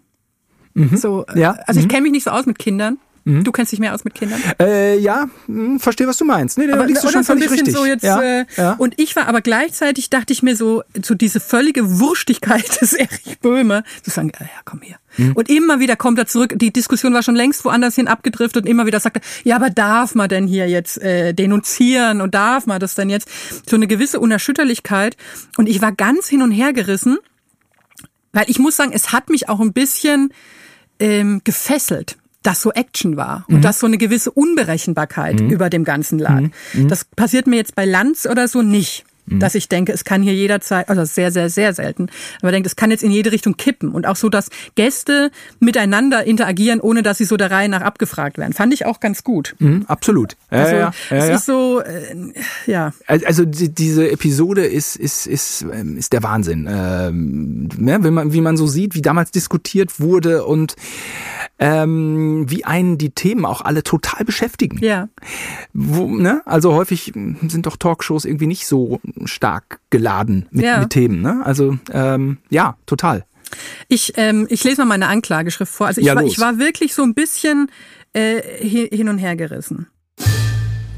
[0.93, 1.51] So, äh, Ja.
[1.67, 2.97] also ich kenne mich nicht so aus mit Kindern.
[3.28, 4.41] Du kennst dich mehr aus mit Kindern.
[4.59, 6.57] Äh, ja, hm, verstehe, was du meinst.
[6.57, 7.75] Nee, da liegst du schon so ein völlig bisschen richtig.
[7.75, 8.03] so jetzt.
[8.03, 8.73] ja, äh, ja.
[8.73, 13.39] Und ich war aber gleichzeitig, dachte ich mir so, so diese völlige Wurstigkeit des Erich
[13.41, 14.97] Böhme, zu sagen, ja, komm hier.
[15.17, 15.34] Hm.
[15.34, 16.53] Und immer wieder kommt er zurück.
[16.57, 19.69] Die Diskussion war schon längst woanders hin abgedriftet und immer wieder sagt er, ja, aber
[19.69, 23.28] darf man denn hier jetzt äh, denunzieren und darf man das denn jetzt?
[23.69, 25.17] So eine gewisse Unerschütterlichkeit.
[25.57, 27.17] Und ich war ganz hin und her gerissen,
[28.32, 30.32] weil ich muss sagen, es hat mich auch ein bisschen
[30.99, 32.17] ähm, gefesselt,
[32.47, 36.43] dass so Action war und dass so eine gewisse Unberechenbarkeit über dem Ganzen lag.
[36.87, 39.03] Das passiert mir jetzt bei Lanz oder so nicht.
[39.29, 42.07] Dass ich denke, es kann hier jederzeit, also sehr, sehr, sehr selten,
[42.39, 43.91] aber ich denke, es kann jetzt in jede Richtung kippen.
[43.91, 48.37] Und auch so, dass Gäste miteinander interagieren, ohne dass sie so der Reihe nach abgefragt
[48.37, 48.53] werden.
[48.53, 49.53] Fand ich auch ganz gut.
[49.59, 50.37] Hm, absolut.
[50.49, 52.15] Ja, Also ja, ja, es ist so, äh,
[52.67, 52.93] ja.
[53.05, 57.97] Also die, diese Episode ist ist ist ähm, ist der Wahnsinn, ähm, ne?
[58.01, 60.77] wenn man wie man so sieht, wie damals diskutiert wurde und
[61.59, 64.77] ähm, wie einen die Themen auch alle total beschäftigen.
[64.83, 65.09] Ja.
[65.73, 66.41] Wo, ne?
[66.45, 70.79] Also häufig sind doch Talkshows irgendwie nicht so stark geladen mit, Ja.
[70.79, 71.21] mit Themen.
[71.21, 71.41] Ne?
[71.43, 73.25] Also ähm, ja, total.
[73.87, 75.87] Ich, ähm, ich lese mal meine Anklageschrift vor.
[75.87, 77.71] Also ich, Ja, war, ich war wirklich so ein bisschen
[78.13, 79.87] äh, hi- hin und her gerissen.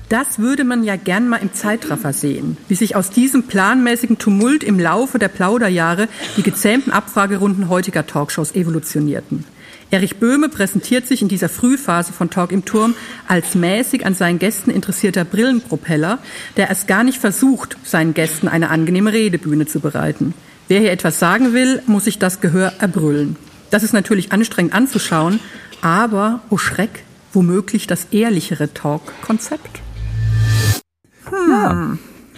[0.10, 4.64] Das würde man ja gern mal im Zeitraffer sehen, wie sich aus diesem planmäßigen Tumult
[4.64, 9.44] im Laufe der Plauderjahre die gezähmten Abfragerunden heutiger Talkshows evolutionierten.
[9.92, 12.94] Erich Böhme präsentiert sich in dieser Frühphase von Talk im Turm
[13.28, 16.20] als mäßig an seinen Gästen interessierter Brillenpropeller,
[16.58, 20.36] der erst gar nicht versucht, seinen Gästen eine angenehme Redebühne zu bereiten.
[20.68, 23.36] Wer hier etwas sagen will, muss sich das Gehör erbrüllen.
[23.72, 25.40] Das ist natürlich anstrengend anzuschauen,
[25.82, 29.82] aber, oh Schreck, womöglich das ehrlichere Talk-Konzept.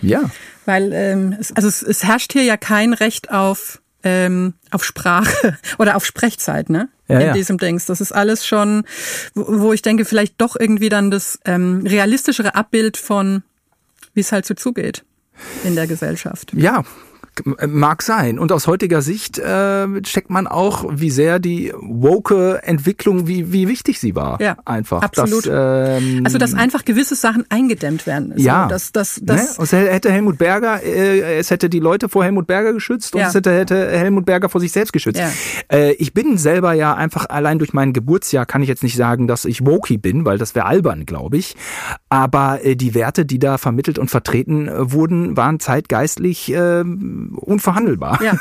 [0.01, 0.21] Ja.
[0.65, 5.57] Weil ähm, es, also es, es herrscht hier ja kein Recht auf ähm, auf Sprache
[5.77, 6.89] oder auf Sprechzeit, ne?
[7.11, 7.33] Ja, in ja.
[7.33, 7.85] diesem Dings.
[7.85, 8.83] Das ist alles schon,
[9.33, 13.43] wo, ich denke, vielleicht doch irgendwie dann das ähm, realistischere Abbild von,
[14.13, 15.03] wie es halt so zugeht
[15.63, 16.53] in der Gesellschaft.
[16.53, 16.83] Ja,
[17.67, 18.39] mag sein.
[18.39, 23.67] Und aus heutiger Sicht äh, checkt man auch, wie sehr die woke Entwicklung, wie, wie
[23.67, 24.41] wichtig sie war.
[24.41, 25.01] Ja, einfach.
[25.01, 25.47] absolut.
[25.47, 28.33] Das, ähm, Also dass einfach gewisse Sachen eingedämmt werden.
[28.35, 29.27] So, ja, dass, dass, ne?
[29.27, 33.15] dass, Und es hätte Helmut Berger, äh, es hätte die Leute vor Helmut Berger geschützt
[33.15, 33.29] und Ja.
[33.29, 35.19] es hätte, hätte Helmut Berger vor sich selbst geschützt.
[35.19, 35.29] Ja.
[35.71, 39.27] Äh, ich bin selber ja einfach allein durch mein Geburtsjahr kann ich jetzt nicht sagen,
[39.27, 41.55] dass ich wokey bin, weil das wäre albern, glaube ich.
[42.11, 48.21] Aber äh, die Werte, die da vermittelt und vertreten äh, wurden, waren zeitgeistlich äh, unverhandelbar.
[48.21, 48.33] Ja,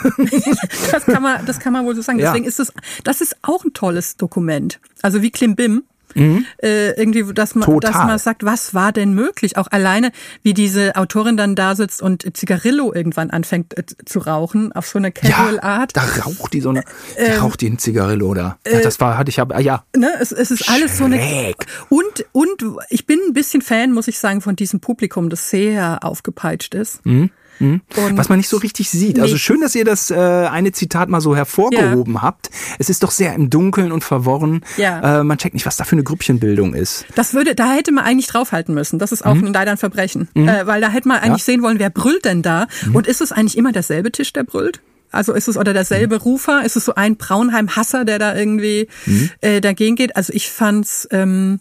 [0.90, 2.18] das kann man, das kann man wohl so sagen.
[2.18, 2.32] Ja.
[2.32, 2.72] Deswegen ist das,
[3.04, 4.80] das ist auch ein tolles Dokument.
[5.02, 5.84] Also wie Klimbim.
[6.14, 7.74] Äh, irgendwie, dass man, Mhm.
[7.74, 7.92] Total.
[7.92, 9.56] dass man sagt, was war denn möglich?
[9.56, 10.10] Auch alleine,
[10.42, 14.98] wie diese Autorin dann da sitzt und Zigarillo irgendwann anfängt äh, zu rauchen, auf so
[14.98, 15.96] eine casual Ja, Art.
[15.96, 16.82] da raucht die so eine,
[17.16, 18.58] die Ähm, raucht die ein Zigarillo da.
[18.64, 19.84] äh, Ja, das war, hatte ich aber, ah, ja.
[19.96, 21.16] Ne, es, es ist alles so eine.
[21.20, 21.66] Schräg.
[21.88, 25.98] Und, und ich bin ein bisschen Fan, muss ich sagen, von diesem Publikum, das sehr
[26.02, 27.04] aufgepeitscht ist.
[27.06, 27.30] Mhm.
[27.60, 27.82] Und
[28.16, 29.16] Was man nicht so richtig sieht.
[29.16, 29.22] Nee.
[29.22, 32.50] Also schön, dass ihr das äh, eine Zitat mal so hervorgehoben habt.
[32.78, 34.62] Es ist doch sehr im Dunkeln und verworren.
[34.76, 35.20] Ja.
[35.20, 37.04] Äh, man checkt nicht, was da für eine Grüppchenbildung ist.
[37.14, 38.98] Das würde, da hätte man eigentlich draufhalten müssen.
[38.98, 39.52] Das ist auch Mhm.
[39.52, 40.28] leider ein Verbrechen.
[40.34, 42.66] Äh, weil da hätte man eigentlich sehen wollen, wer brüllt denn da?
[42.86, 42.96] Mhm.
[42.96, 44.80] Und ist es eigentlich immer derselbe Tisch, der brüllt?
[45.12, 46.20] Also ist es oder derselbe Mhm.
[46.22, 46.64] Rufer?
[46.64, 49.30] Ist es so ein Braunheim-Hasser, der da irgendwie Mhm.
[49.40, 50.16] äh, dagegen geht?
[50.16, 51.60] Also ich fand's, ähm,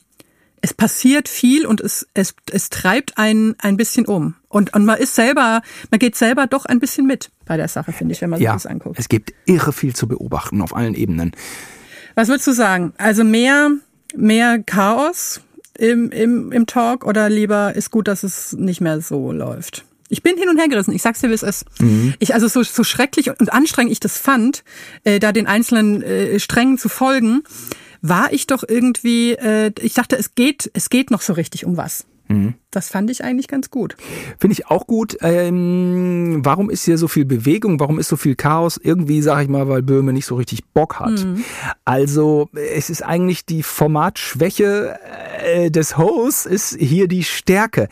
[0.62, 4.36] es passiert viel und es, es, es treibt einen ein bisschen um.
[4.50, 7.91] Und, und man ist selber, man geht selber doch ein bisschen mit bei der Sache,
[7.93, 8.97] finde ich, wenn man sich Ja, das anguckt.
[9.00, 11.32] es gibt irre viel zu beobachten auf allen Ebenen.
[12.16, 12.93] Was würdest du sagen?
[12.97, 13.72] Also mehr,
[14.16, 15.41] mehr Chaos
[15.78, 19.86] im, im, im Talk oder lieber ist gut, dass es nicht mehr so läuft?
[20.12, 20.91] Ich bin hin und her gerissen.
[20.95, 21.66] Ich sag's dir, wie es ist.
[22.18, 24.64] Ich, also so, so schrecklich und anstrengend ich das fand,
[25.04, 27.43] äh, da den einzelnen äh, Strängen zu folgen,
[28.02, 31.78] war ich doch irgendwie, äh, ich dachte, es geht, es geht noch so richtig um
[31.78, 32.06] was.
[32.72, 33.95] Das fand ich eigentlich ganz gut.
[34.39, 35.17] Finde ich auch gut.
[35.22, 37.80] Ähm, warum ist hier so viel Bewegung?
[37.80, 38.80] Warum ist so viel Chaos?
[38.82, 41.26] Irgendwie sage ich mal, weil Böhme nicht so richtig Bock hat.
[41.84, 44.99] Also es ist eigentlich die Formatschwäche
[45.43, 47.88] äh, des Hosts ist hier die Stärke.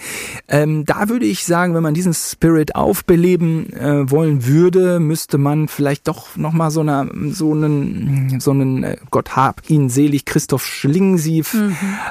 [0.48, 5.68] Ähm, da würde ich sagen, wenn man diesen Spirit aufbeleben äh, wollen würde, müsste man
[5.68, 10.26] vielleicht doch noch mal so einer so einen so einen äh, Gott hab ihn selig
[10.26, 11.58] Christoph Schlingensief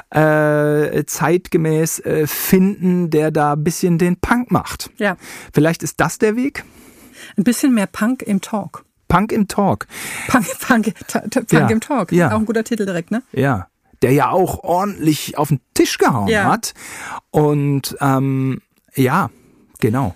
[0.09, 2.56] äh, zeitgemäß äh, finden,
[3.09, 4.89] der da ein bisschen den Punk macht.
[4.97, 5.17] Ja.
[5.53, 6.63] Vielleicht ist das der Weg?
[7.37, 8.83] Ein bisschen mehr Punk im Talk.
[9.07, 9.87] Punk im Talk.
[10.27, 12.11] Punk, Punk, Punk Ja, im Talk.
[12.11, 12.31] ja.
[12.31, 13.23] Auch ein guter Titel direkt, ne?
[13.31, 13.67] Ja.
[14.01, 16.43] Der ja auch ordentlich auf den Tisch gehauen Ja.
[16.45, 16.73] hat.
[17.31, 18.61] Und ähm,
[18.95, 19.29] ja,
[19.79, 20.15] genau.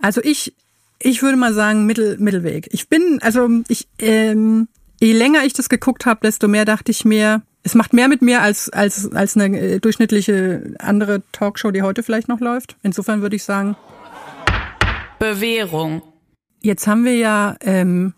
[0.00, 0.54] Also ich,
[0.98, 2.68] ich würde mal sagen Mittel, Mittelweg.
[2.72, 4.68] Ich bin, also ich, ähm,
[5.00, 8.22] je länger ich das geguckt habe, desto mehr dachte ich mir, es macht mehr mit
[8.22, 12.76] mir als, als, als eine äh, durchschnittliche andere Talkshow, die heute vielleicht noch läuft.
[12.82, 13.74] Insofern würde ich sagen,
[15.18, 16.02] Bewährung.
[16.60, 18.12] Jetzt haben wir ja ähm,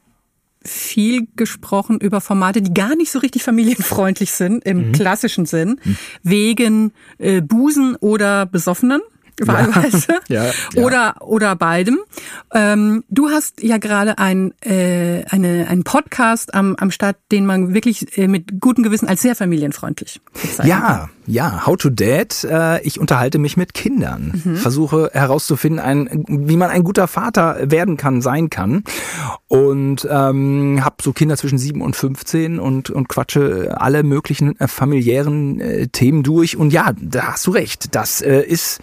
[0.65, 5.81] viel gesprochen über Formate, die gar nicht so richtig familienfreundlich sind im klassischen Sinn,
[6.23, 9.01] wegen äh, Busen oder Besoffenen.
[9.41, 10.07] Wahlweise.
[10.29, 10.83] Ja, ja.
[10.83, 11.99] Oder, oder beidem.
[12.53, 17.75] Ähm, du hast ja gerade ein, äh, eine, einen Podcast am, am Start, den man
[17.75, 20.67] wirklich äh, mit gutem Gewissen als sehr familienfreundlich bezeichnet.
[20.67, 22.45] Ja, ja, How to Dad.
[22.45, 27.97] Äh, ich unterhalte mich mit Kindern, versuche herauszufinden, ein, wie man ein guter Vater werden
[27.97, 28.85] kann, sein kann.
[29.49, 34.69] Und ähm, habe so Kinder zwischen 7 und 15 und, und quatsche alle möglichen äh,
[34.69, 36.57] familiären äh, Themen durch.
[36.57, 37.95] Und ja, da hast du recht.
[37.95, 38.81] Das äh, ist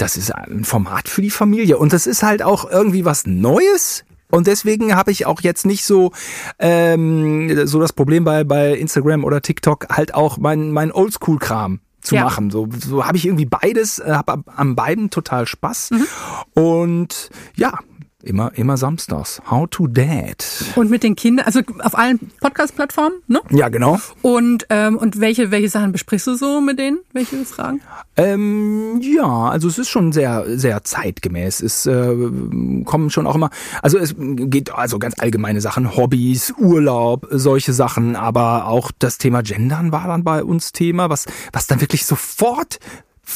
[0.00, 1.78] das ist ein Format für die Familie.
[1.78, 4.04] Und das ist halt auch irgendwie was Neues.
[4.30, 6.12] Und deswegen habe ich auch jetzt nicht so
[6.58, 12.14] ähm, so das Problem bei bei Instagram oder TikTok halt auch mein mein Oldschool-Kram zu
[12.14, 12.24] Ja.
[12.24, 12.50] machen.
[12.50, 15.90] So, so habe ich irgendwie beides, äh, habe an beiden total Spaß.
[16.54, 17.78] Und ja,
[18.22, 19.40] immer immer samstags.
[19.50, 20.44] How to Dad.
[20.76, 23.40] Und mit den Kindern, also auf allen Podcast-Plattformen, ne?
[23.50, 23.98] Ja, genau.
[24.22, 26.98] Und, ähm, und welche, welche Sachen besprichst du so mit denen?
[27.12, 27.80] Welche Fragen?
[28.16, 31.62] Ähm, ja, also es ist schon sehr, sehr zeitgemäß.
[31.62, 32.14] Es äh,
[32.84, 33.50] kommen schon auch immer,
[33.82, 39.42] also es geht also ganz allgemeine Sachen, Hobbys, Urlaub, solche Sachen, aber auch das Thema
[39.42, 42.78] Gendern war dann bei uns Thema, was, was dann wirklich sofort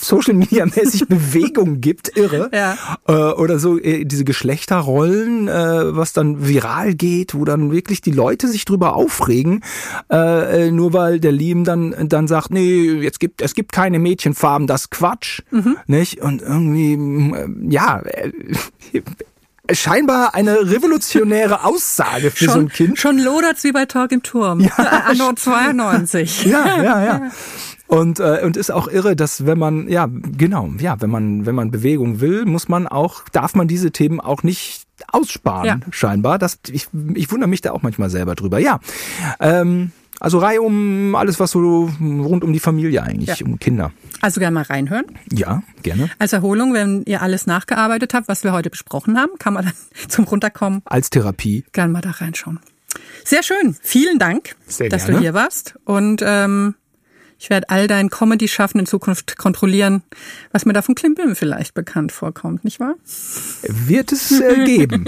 [0.01, 2.51] Social Media mäßig Bewegung gibt, irre.
[2.53, 2.77] Ja.
[3.07, 8.11] Äh, oder so äh, diese Geschlechterrollen, äh, was dann viral geht, wo dann wirklich die
[8.11, 9.63] Leute sich drüber aufregen,
[10.11, 13.99] äh, äh, nur weil der Liam dann dann sagt, nee, jetzt gibt es gibt keine
[13.99, 15.43] Mädchenfarben, das Quatsch,
[15.87, 16.21] nicht?
[16.21, 18.03] Und irgendwie äh, ja,
[19.73, 22.99] scheinbar eine revolutionäre Aussage für so ein Kind.
[22.99, 24.61] Schon lodert's wie bei Talk im Turm.
[24.61, 24.75] Ja,
[25.07, 26.45] Anno 92.
[26.45, 27.31] Ja, ja, ja.
[27.87, 31.55] Und, äh, und ist auch irre, dass wenn man, ja, genau, ja, wenn man, wenn
[31.55, 35.79] man Bewegung will, muss man auch, darf man diese Themen auch nicht aussparen, Ja.
[35.91, 36.39] scheinbar.
[36.39, 38.59] Das, ich, ich wundere mich da auch manchmal selber drüber.
[38.59, 38.81] Ja.
[39.39, 43.47] Ähm, also Reihe um alles, was so rund um die Familie eigentlich, Ja.
[43.47, 43.93] um Kinder.
[44.23, 45.05] Also gerne mal reinhören.
[45.31, 46.09] Ja, gerne.
[46.19, 49.75] Als Erholung, wenn ihr alles nachgearbeitet habt, was wir heute besprochen haben, kann man dann
[50.09, 51.65] zum Runterkommen Als Therapie.
[51.73, 52.61] gerne mal da reinschauen.
[53.25, 53.77] Sehr schön.
[53.83, 55.19] Vielen Dank, Sehr dass gerne.
[55.19, 55.75] du hier warst.
[55.85, 56.77] Und ähm,
[57.39, 60.03] ich werde all dein Comedy-Schaffen in Zukunft kontrollieren,
[60.53, 62.95] was mir da von Klimbim vielleicht bekannt vorkommt, nicht wahr?
[63.63, 65.07] Wird es äh, geben.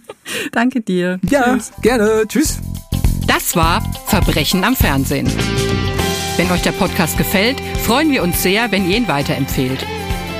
[0.52, 1.18] Danke dir.
[1.28, 1.72] ja, Tschüss.
[1.82, 2.24] gerne.
[2.28, 2.58] Tschüss.
[3.26, 5.30] Das war Verbrechen am Fernsehen.
[6.36, 9.84] Wenn euch der Podcast gefällt, freuen wir uns sehr, wenn ihr ihn weiterempfehlt.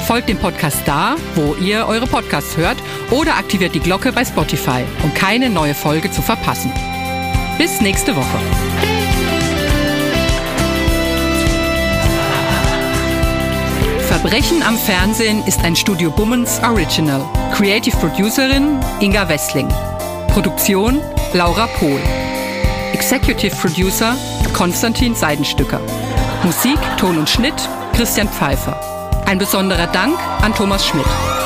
[0.06, 2.78] Folgt dem Podcast da, wo ihr eure Podcasts hört
[3.10, 6.72] oder aktiviert die Glocke bei Spotify, um keine neue Folge zu verpassen.
[7.58, 8.87] Bis nächste Woche.
[14.08, 17.20] Verbrechen am Fernsehen ist ein Studio Bummens Original.
[17.52, 19.68] Creative Producerin Inga Wessling.
[20.28, 20.98] Produktion
[21.34, 22.00] Laura Pohl.
[22.94, 24.16] Executive Producer
[24.54, 25.78] Konstantin Seidenstücker.
[26.42, 28.80] Musik, Ton und Schnitt Christian Pfeiffer.
[29.26, 31.37] Ein besonderer Dank an Thomas Schmidt.